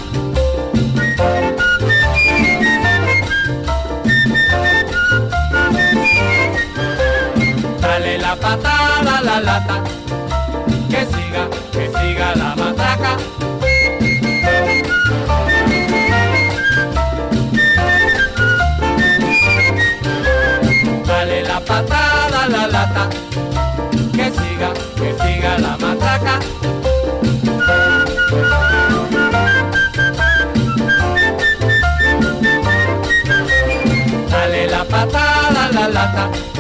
Dale 7.81 8.19
la 8.19 8.37
patada 8.37 9.19
a 9.19 9.23
la 9.23 9.41
lata 9.41 9.80
patada 36.13 36.60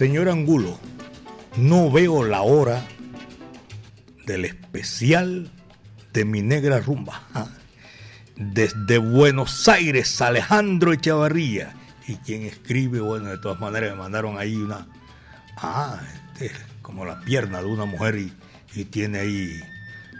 Señor 0.00 0.30
Angulo, 0.30 0.78
no 1.58 1.90
veo 1.90 2.24
la 2.24 2.40
hora 2.40 2.82
del 4.24 4.46
especial 4.46 5.50
de 6.14 6.24
mi 6.24 6.40
negra 6.40 6.80
rumba. 6.80 7.20
Desde 8.34 8.96
Buenos 8.96 9.68
Aires, 9.68 10.22
Alejandro 10.22 10.94
Echavarría. 10.94 11.74
Y 12.08 12.14
quien 12.16 12.44
escribe, 12.44 13.00
bueno, 13.00 13.28
de 13.28 13.36
todas 13.36 13.60
maneras 13.60 13.90
me 13.90 13.98
mandaron 13.98 14.38
ahí 14.38 14.56
una 14.56 14.88
Ah, 15.58 16.00
este, 16.32 16.50
como 16.80 17.04
la 17.04 17.20
pierna 17.20 17.60
de 17.60 17.66
una 17.66 17.84
mujer 17.84 18.16
y, 18.16 18.32
y 18.74 18.86
tiene 18.86 19.18
ahí 19.18 19.60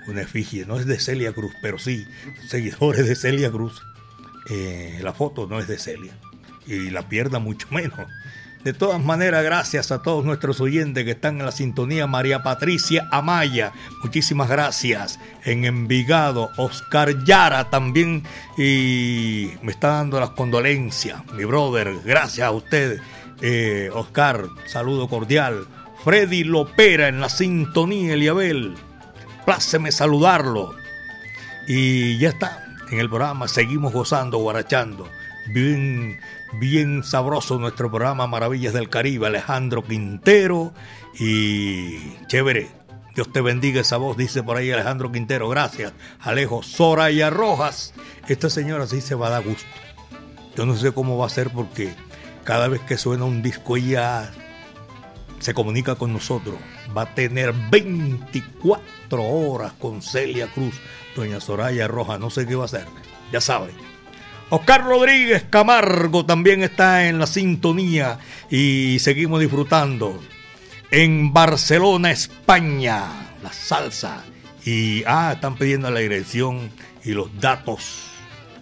una 0.09 0.21
efigie. 0.21 0.67
No 0.67 0.79
es 0.79 0.85
de 0.85 1.01
Celia 1.01 1.33
Cruz, 1.33 1.55
pero 1.63 1.79
sí, 1.79 2.07
seguidores 2.49 3.09
de 3.09 3.17
Celia 3.17 3.51
Cruz. 3.51 3.81
Eh, 4.51 5.01
la 5.03 5.15
foto 5.15 5.47
no 5.47 5.59
es 5.59 5.67
de 5.67 5.79
Celia. 5.79 6.13
Y 6.67 6.91
la 6.91 7.09
pierna 7.09 7.39
mucho 7.39 7.67
menos. 7.71 7.99
De 8.65 8.75
todas 8.75 9.03
maneras, 9.03 9.43
gracias 9.43 9.91
a 9.91 10.03
todos 10.03 10.23
nuestros 10.23 10.61
oyentes 10.61 11.05
que 11.05 11.13
están 11.13 11.41
en 11.41 11.47
la 11.47 11.53
sintonía. 11.53 12.07
María 12.07 12.43
Patricia 12.43 13.09
Amaya, 13.11 13.73
muchísimas 14.03 14.51
gracias. 14.51 15.19
En 15.45 15.65
Envigado, 15.65 16.51
Oscar 16.59 17.25
Yara 17.25 17.71
también. 17.71 18.23
Y 18.59 19.53
me 19.63 19.73
está 19.73 19.89
dando 19.89 20.21
las 20.21 20.31
condolencias, 20.31 21.25
mi 21.33 21.45
brother. 21.47 22.01
Gracias 22.05 22.47
a 22.47 22.51
usted, 22.51 23.01
eh, 23.41 23.89
Oscar. 23.95 24.45
Saludo 24.67 25.09
cordial. 25.09 25.67
Freddy 26.05 26.45
Lopera 26.45 27.09
en 27.09 27.21
la 27.21 27.31
sintonía, 27.31 28.13
Eliabel. 28.13 28.75
Pláceme 29.47 29.91
saludarlo. 29.91 30.75
Y 31.67 32.19
ya 32.19 32.29
está, 32.29 32.77
en 32.91 33.01
el 33.01 33.09
programa 33.09 33.49
seguimos 33.49 33.93
gozando, 33.95 34.37
guarachando. 34.37 35.09
Bien 35.49 36.21
bien 36.59 37.05
sabroso 37.05 37.59
nuestro 37.59 37.91
programa 37.91 38.27
Maravillas 38.27 38.73
del 38.73 38.89
Caribe, 38.89 39.27
Alejandro 39.27 39.83
Quintero 39.83 40.73
y 41.19 42.17
chévere. 42.27 42.69
Dios 43.15 43.33
te 43.33 43.41
bendiga 43.41 43.81
esa 43.81 43.97
voz, 43.97 44.17
dice 44.17 44.43
por 44.43 44.57
ahí 44.57 44.71
Alejandro 44.71 45.13
Quintero. 45.13 45.49
Gracias, 45.49 45.93
Alejo 46.21 46.63
Soraya 46.63 47.31
Rojas. 47.31 47.93
Esta 48.29 48.51
señora 48.51 48.87
sí 48.87 49.01
se 49.01 49.15
va 49.15 49.29
a 49.29 49.31
dar 49.31 49.45
gusto. 49.45 49.67
Yo 50.57 50.67
no 50.67 50.77
sé 50.77 50.93
cómo 50.93 51.19
va 51.19 51.27
a 51.27 51.31
ser 51.31 51.51
porque 51.51 51.95
cada 52.45 52.69
vez 52.69 52.81
que 52.83 52.97
suena 52.97 53.25
un 53.25 53.43
disco 53.43 53.77
ella 53.77 54.31
se 55.39 55.55
comunica 55.55 55.95
con 55.95 56.13
nosotros. 56.13 56.57
Va 56.97 57.03
a 57.03 57.15
tener 57.15 57.53
24 57.71 59.23
horas 59.23 59.73
con 59.75 60.03
Celia 60.03 60.49
Cruz, 60.49 60.75
doña 61.17 61.41
Soraya 61.41 61.89
Rojas. 61.89 62.21
No 62.21 62.31
sé 62.31 62.47
qué 62.47 62.55
va 62.55 62.63
a 62.63 62.67
hacer. 62.67 62.87
Ya 63.33 63.41
saben. 63.41 63.90
Oscar 64.53 64.83
Rodríguez 64.83 65.45
Camargo 65.49 66.27
también 66.27 66.65
está 66.65 67.07
en 67.07 67.21
la 67.21 67.29
sintonía 67.29 68.19
y 68.51 68.99
seguimos 68.99 69.39
disfrutando. 69.39 70.21
En 70.91 71.33
Barcelona, 71.33 72.11
España, 72.11 73.31
la 73.45 73.53
salsa. 73.53 74.25
Y, 74.65 75.05
ah, 75.07 75.35
están 75.35 75.55
pidiendo 75.55 75.89
la 75.93 76.01
dirección 76.01 76.69
y 77.05 77.13
los 77.13 77.41
datos. 77.41 78.03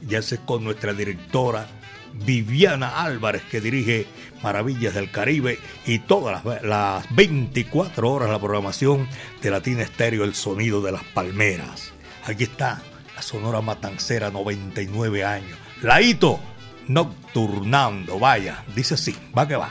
Ya 0.07 0.21
sé 0.21 0.39
con 0.45 0.63
nuestra 0.63 0.93
directora 0.93 1.67
Viviana 2.13 3.03
Álvarez, 3.03 3.43
que 3.51 3.63
dirige 3.63 4.07
Maravillas 4.43 4.93
del 4.93 5.11
Caribe 5.11 5.59
y 5.87 6.01
todas 6.01 6.45
las, 6.45 6.63
las 6.63 7.17
24 7.17 8.11
horas 8.11 8.29
la 8.29 8.39
programación 8.39 9.09
de 9.41 9.51
Latina 9.51 9.85
Estéreo, 9.85 10.25
el 10.25 10.35
sonido 10.35 10.83
de 10.83 10.93
las 10.93 11.05
palmeras. 11.05 11.93
Aquí 12.27 12.45
está 12.45 12.83
la 13.17 13.23
Sonora 13.23 13.63
Matancera, 13.63 14.31
99 14.31 15.25
años. 15.25 15.59
Laito, 15.83 16.41
nocturnando, 16.89 18.19
vaya, 18.19 18.65
dice 18.75 18.95
así, 18.95 19.15
va 19.37 19.47
que 19.47 19.55
va. 19.55 19.71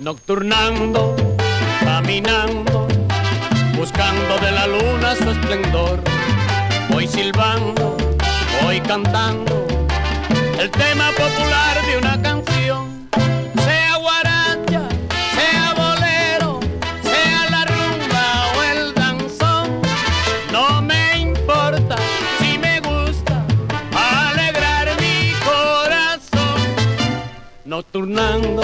Nocturnando, 0.00 1.14
caminando, 1.84 2.88
buscando 3.76 4.38
de 4.38 4.50
la 4.50 4.66
luna 4.66 5.14
su 5.14 5.30
esplendor. 5.30 6.02
Voy 6.90 7.06
silbando, 7.06 7.96
voy 8.60 8.80
cantando 8.80 9.52
el 10.62 10.70
tema 10.70 11.10
popular 11.10 11.84
de 11.86 11.98
una 11.98 12.22
canción, 12.22 13.08
sea 13.64 13.96
guaracha, 13.96 14.82
sea 15.34 15.74
bolero, 15.74 16.60
sea 17.02 17.50
la 17.50 17.64
rumba 17.64 18.46
o 18.54 18.62
el 18.62 18.94
danzón, 18.94 19.82
no 20.52 20.80
me 20.80 21.18
importa 21.18 21.96
si 22.38 22.58
me 22.58 22.78
gusta 22.78 23.44
alegrar 24.30 24.88
mi 25.00 25.32
corazón, 25.50 26.60
nocturnando, 27.64 28.62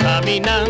caminando, 0.00 0.63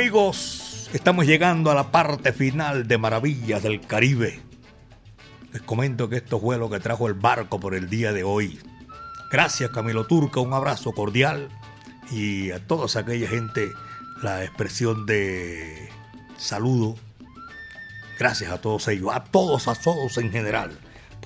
Amigos, 0.00 0.88
Estamos 0.94 1.26
llegando 1.26 1.70
a 1.70 1.74
la 1.74 1.92
parte 1.92 2.32
final 2.32 2.88
de 2.88 2.96
Maravillas 2.96 3.62
del 3.62 3.82
Caribe. 3.82 4.40
Les 5.52 5.60
comento 5.60 6.08
que 6.08 6.16
esto 6.16 6.40
fue 6.40 6.56
lo 6.56 6.70
que 6.70 6.80
trajo 6.80 7.06
el 7.06 7.12
barco 7.12 7.60
por 7.60 7.74
el 7.74 7.90
día 7.90 8.14
de 8.14 8.24
hoy. 8.24 8.58
Gracias 9.30 9.68
Camilo 9.68 10.06
Turca, 10.06 10.40
un 10.40 10.54
abrazo 10.54 10.92
cordial 10.92 11.50
y 12.10 12.50
a 12.50 12.66
toda 12.66 12.86
aquella 12.98 13.28
gente 13.28 13.72
la 14.22 14.42
expresión 14.42 15.04
de 15.04 15.90
saludo. 16.38 16.96
Gracias 18.18 18.50
a 18.50 18.58
todos 18.58 18.88
ellos, 18.88 19.10
a 19.12 19.22
todos, 19.22 19.68
a 19.68 19.74
todos 19.74 20.16
en 20.16 20.32
general, 20.32 20.78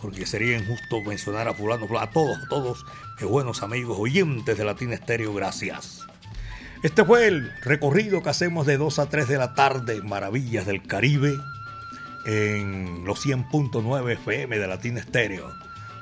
porque 0.03 0.27
sería 0.27 0.59
injusto 0.59 1.01
mencionar 1.03 1.47
a 1.47 1.55
fulano, 1.55 1.87
a 1.97 2.11
todos, 2.11 2.39
a 2.39 2.49
todos, 2.49 2.85
mis 3.21 3.31
buenos 3.31 3.63
amigos 3.63 3.97
oyentes 4.01 4.59
de 4.59 4.65
Latina 4.65 4.95
Estéreo, 4.95 5.33
gracias. 5.33 6.05
Este 6.85 7.03
fue 7.03 7.29
el 7.29 7.51
recorrido 7.63 8.23
que 8.23 8.29
hacemos 8.29 8.67
de 8.67 8.77
2 8.77 8.99
a 8.99 9.07
3 9.07 9.27
de 9.27 9.39
la 9.39 9.55
tarde, 9.55 10.03
Maravillas 10.03 10.67
del 10.67 10.83
Caribe, 10.83 11.41
en 12.27 13.07
los 13.07 13.25
100.9 13.25 14.13
FM 14.13 14.59
de 14.59 14.67
Latina 14.67 15.01
Estéreo. 15.01 15.51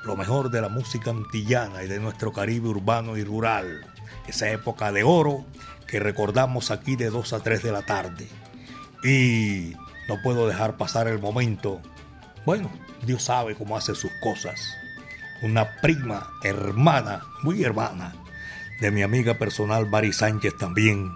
Lo 0.03 0.17
mejor 0.17 0.51
de 0.51 0.59
la 0.59 0.67
música 0.67 1.11
antillana 1.11 1.83
y 1.83 1.87
de 1.87 2.01
nuestro 2.01 2.33
Caribe 2.33 2.67
urbano 2.67 3.15
y 3.15 3.23
rural. 3.23 3.85
Esa 4.27 4.51
época 4.51 4.91
de 4.91 5.03
oro 5.03 5.45
que 5.87 6.01
recordamos 6.01 6.69
aquí 6.69 6.97
de 6.97 7.09
2 7.09 7.31
a 7.31 7.39
3 7.39 7.63
de 7.63 7.71
la 7.71 7.83
tarde. 7.83 8.27
Y 9.05 9.77
no 10.09 10.21
puedo 10.21 10.49
dejar 10.49 10.75
pasar 10.75 11.07
el 11.07 11.19
momento. 11.19 11.79
Bueno, 12.45 12.69
Dios 13.05 13.23
sabe 13.23 13.55
cómo 13.55 13.77
hace 13.77 13.95
sus 13.95 14.11
cosas. 14.21 14.59
Una 15.43 15.77
prima, 15.79 16.29
hermana, 16.43 17.21
muy 17.41 17.63
hermana, 17.63 18.13
de 18.83 18.91
mi 18.91 19.01
amiga 19.01 19.35
personal 19.35 19.85
Bari 19.85 20.11
Sánchez 20.11 20.57
también 20.57 21.13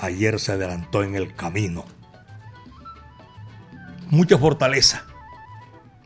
ayer 0.00 0.40
se 0.40 0.50
adelantó 0.50 1.04
en 1.04 1.14
el 1.14 1.32
camino. 1.32 1.84
Mucha 4.10 4.36
fortaleza. 4.36 5.04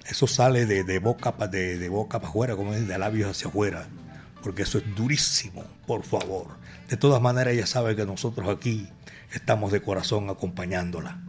Eso 0.06 0.26
sale 0.26 0.66
de, 0.66 0.98
boca 0.98 1.38
para 1.38 1.50
de, 1.50 1.88
boca 1.88 2.18
para 2.18 2.28
afuera, 2.28 2.56
como 2.56 2.74
es 2.74 2.86
de 2.86 2.98
labios 2.98 3.30
hacia 3.30 3.48
afuera, 3.48 3.88
porque 4.42 4.64
eso 4.64 4.76
es 4.76 4.94
durísimo, 4.94 5.64
por 5.86 6.04
favor. 6.04 6.48
De 6.90 6.98
todas 6.98 7.22
maneras, 7.22 7.54
ella 7.54 7.66
sabe 7.66 7.96
que 7.96 8.04
nosotros 8.04 8.46
aquí 8.46 8.86
estamos 9.32 9.72
de 9.72 9.80
corazón 9.80 10.28
acompañándola. 10.28 11.22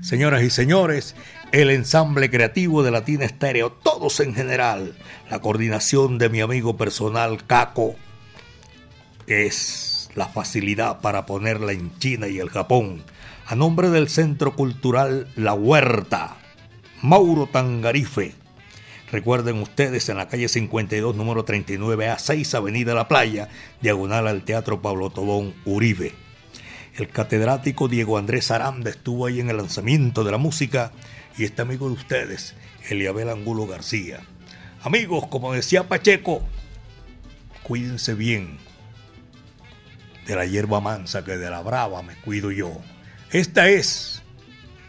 Señoras 0.00 0.44
y 0.44 0.48
señores, 0.48 1.14
el 1.52 1.68
ensamble 1.68 2.30
creativo 2.30 2.82
de 2.82 2.90
Latina 2.90 3.26
Estéreo, 3.26 3.70
todos 3.70 4.18
en 4.20 4.34
general, 4.34 4.96
la 5.30 5.40
coordinación 5.40 6.16
de 6.16 6.30
mi 6.30 6.40
amigo 6.40 6.78
personal 6.78 7.44
Caco, 7.46 7.96
es 9.26 10.08
la 10.14 10.26
facilidad 10.26 11.00
para 11.00 11.26
ponerla 11.26 11.72
en 11.72 11.96
China 11.98 12.28
y 12.28 12.38
el 12.38 12.48
Japón, 12.48 13.02
a 13.46 13.54
nombre 13.54 13.90
del 13.90 14.08
Centro 14.08 14.56
Cultural 14.56 15.28
La 15.36 15.54
Huerta, 15.54 16.36
Mauro 17.02 17.46
Tangarife. 17.46 18.34
Recuerden 19.10 19.60
ustedes 19.60 20.08
en 20.08 20.16
la 20.16 20.28
calle 20.28 20.48
52, 20.48 21.14
número 21.14 21.44
39A, 21.44 22.18
6 22.18 22.54
Avenida 22.54 22.94
La 22.94 23.08
Playa, 23.08 23.48
diagonal 23.80 24.26
al 24.26 24.42
Teatro 24.42 24.82
Pablo 24.82 25.10
Tobón, 25.10 25.54
Uribe. 25.64 26.12
El 26.96 27.08
catedrático 27.08 27.88
Diego 27.88 28.18
Andrés 28.18 28.50
Aranda 28.50 28.90
estuvo 28.90 29.26
ahí 29.26 29.40
en 29.40 29.50
el 29.50 29.58
lanzamiento 29.58 30.24
de 30.24 30.32
la 30.32 30.38
música 30.38 30.92
y 31.36 31.44
este 31.44 31.62
amigo 31.62 31.88
de 31.88 31.94
ustedes, 31.94 32.54
Eliabel 32.88 33.28
Angulo 33.28 33.66
García. 33.66 34.20
Amigos, 34.82 35.26
como 35.26 35.52
decía 35.52 35.88
Pacheco, 35.88 36.42
cuídense 37.62 38.14
bien 38.14 38.65
de 40.26 40.36
la 40.36 40.44
hierba 40.44 40.80
mansa 40.80 41.24
que 41.24 41.36
de 41.36 41.50
la 41.50 41.62
brava 41.62 42.02
me 42.02 42.14
cuido 42.16 42.50
yo. 42.50 42.72
Esta 43.30 43.68
es 43.68 44.22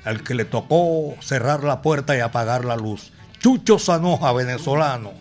al 0.03 0.23
que 0.23 0.35
le 0.35 0.45
tocó 0.45 1.15
cerrar 1.19 1.63
la 1.63 1.81
puerta 1.81 2.15
y 2.15 2.21
apagar 2.21 2.65
la 2.65 2.77
luz. 2.77 3.11
Chucho 3.39 3.77
Sanoja, 3.77 4.31
venezolano. 4.31 5.11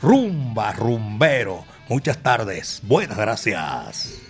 Rumba, 0.00 0.72
rumbero. 0.72 1.64
Muchas 1.88 2.18
tardes. 2.18 2.80
Buenas 2.84 3.18
gracias. 3.18 4.20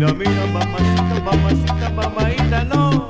Mira, 0.00 0.14
mira, 0.14 0.46
mamacita, 0.46 1.20
mamacita, 1.20 1.90
mamadita, 1.90 2.64
no. 2.64 3.09